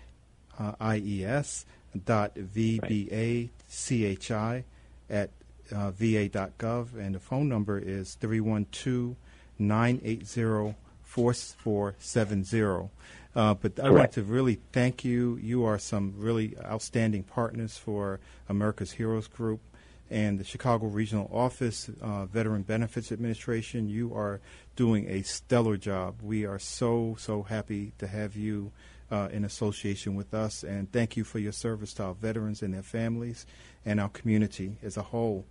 I 0.81 0.97
E 0.99 1.25
S 1.25 1.65
dot 2.05 2.35
V 2.37 2.81
B 2.87 3.09
A 3.13 3.51
C 3.69 4.05
H 4.05 4.31
I 4.31 4.65
at 5.11 5.31
uh, 5.71 5.91
va.gov, 5.91 6.97
and 6.97 7.15
the 7.15 7.21
phone 7.21 7.49
number 7.49 7.79
is 7.79 8.15
312 8.15 9.17
980 9.59 10.75
4470. 11.03 12.91
Uh, 13.35 13.55
but 13.55 13.81
I 13.81 13.91
want 13.91 14.13
to 14.13 14.23
really 14.23 14.61
thank 14.73 15.05
you. 15.05 15.39
You 15.43 15.65
are 15.65 15.79
some 15.79 16.15
really 16.17 16.57
outstanding 16.65 17.23
partners 17.23 17.79
for 17.79 18.21
America's 18.49 18.93
Heroes 18.93 19.27
Group 19.27 19.61
and 20.11 20.39
the 20.39 20.45
Chicago 20.45 20.87
Regional 20.87 21.31
Office, 21.33 21.91
uh, 22.03 22.27
Veteran 22.27 22.63
Benefits 22.63 23.11
Administration. 23.11 23.89
You 23.89 24.15
are 24.15 24.41
doing 24.77 25.09
a 25.09 25.23
stellar 25.23 25.77
job. 25.77 26.21
We 26.23 26.47
are 26.47 26.59
so, 26.59 27.17
so 27.19 27.43
happy 27.43 27.93
to 27.99 28.07
have 28.07 28.37
you 28.37 28.73
uh, 29.11 29.29
in 29.31 29.45
association 29.45 30.15
with 30.15 30.33
us. 30.33 30.63
And 30.63 30.91
thank 30.91 31.17
you 31.17 31.25
for 31.25 31.39
your 31.39 31.53
service 31.53 31.93
to 31.95 32.05
our 32.05 32.15
veterans 32.15 32.63
and 32.63 32.73
their 32.73 32.83
families 32.83 33.47
and 33.85 34.01
our 34.01 34.09
community 34.09 34.79
as 34.83 34.97
a 34.97 35.03
whole. 35.03 35.45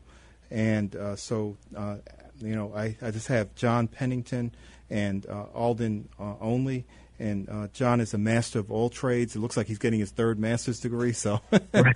And 0.49 0.95
uh, 0.95 1.15
so, 1.15 1.57
uh, 1.75 1.97
you 2.39 2.55
know, 2.55 2.73
I, 2.75 2.97
I 3.01 3.12
just 3.12 3.27
have 3.27 3.53
John 3.55 3.88
Pennington 3.88 4.51
and 4.89 5.25
uh, 5.27 5.45
Alden 5.53 6.10
uh, 6.19 6.34
only. 6.41 6.86
And 7.21 7.49
uh, 7.49 7.67
John 7.71 8.01
is 8.01 8.13
a 8.13 8.17
master 8.17 8.60
of 8.60 8.69
all 8.71 8.89
trades. 8.89 9.36
It 9.36 9.39
looks 9.39 9.55
like 9.55 9.67
he's 9.67 9.77
getting 9.77 9.99
his 9.99 10.10
third 10.12 10.39
master's 10.39 10.79
degree. 10.79 11.13
So 11.13 11.39
right. 11.73 11.95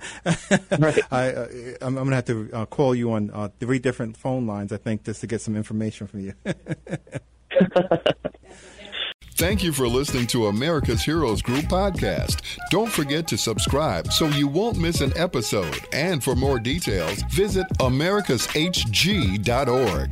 right. 0.78 0.98
I, 1.10 1.24
am 1.80 1.94
going 1.94 2.10
to 2.10 2.14
have 2.14 2.26
to 2.26 2.50
uh, 2.52 2.66
call 2.66 2.94
you 2.94 3.10
on 3.12 3.30
uh, 3.30 3.48
three 3.58 3.80
different 3.80 4.16
phone 4.16 4.46
lines, 4.46 4.72
I 4.72 4.76
think, 4.76 5.04
just 5.04 5.20
to 5.22 5.26
get 5.26 5.40
some 5.40 5.56
information 5.56 6.06
from 6.06 6.20
you. 6.20 6.34
Thank 9.34 9.62
you 9.62 9.72
for 9.72 9.86
listening 9.86 10.26
to 10.28 10.46
America's 10.46 11.02
Heroes 11.02 11.42
Group 11.42 11.66
podcast. 11.66 12.40
Don't 12.70 12.90
forget 12.90 13.28
to 13.28 13.36
subscribe 13.36 14.10
so 14.10 14.28
you 14.28 14.48
won't 14.48 14.78
miss 14.78 15.02
an 15.02 15.12
episode. 15.14 15.78
And 15.92 16.24
for 16.24 16.34
more 16.34 16.58
details, 16.58 17.20
visit 17.24 17.66
americashg.org. 17.80 20.10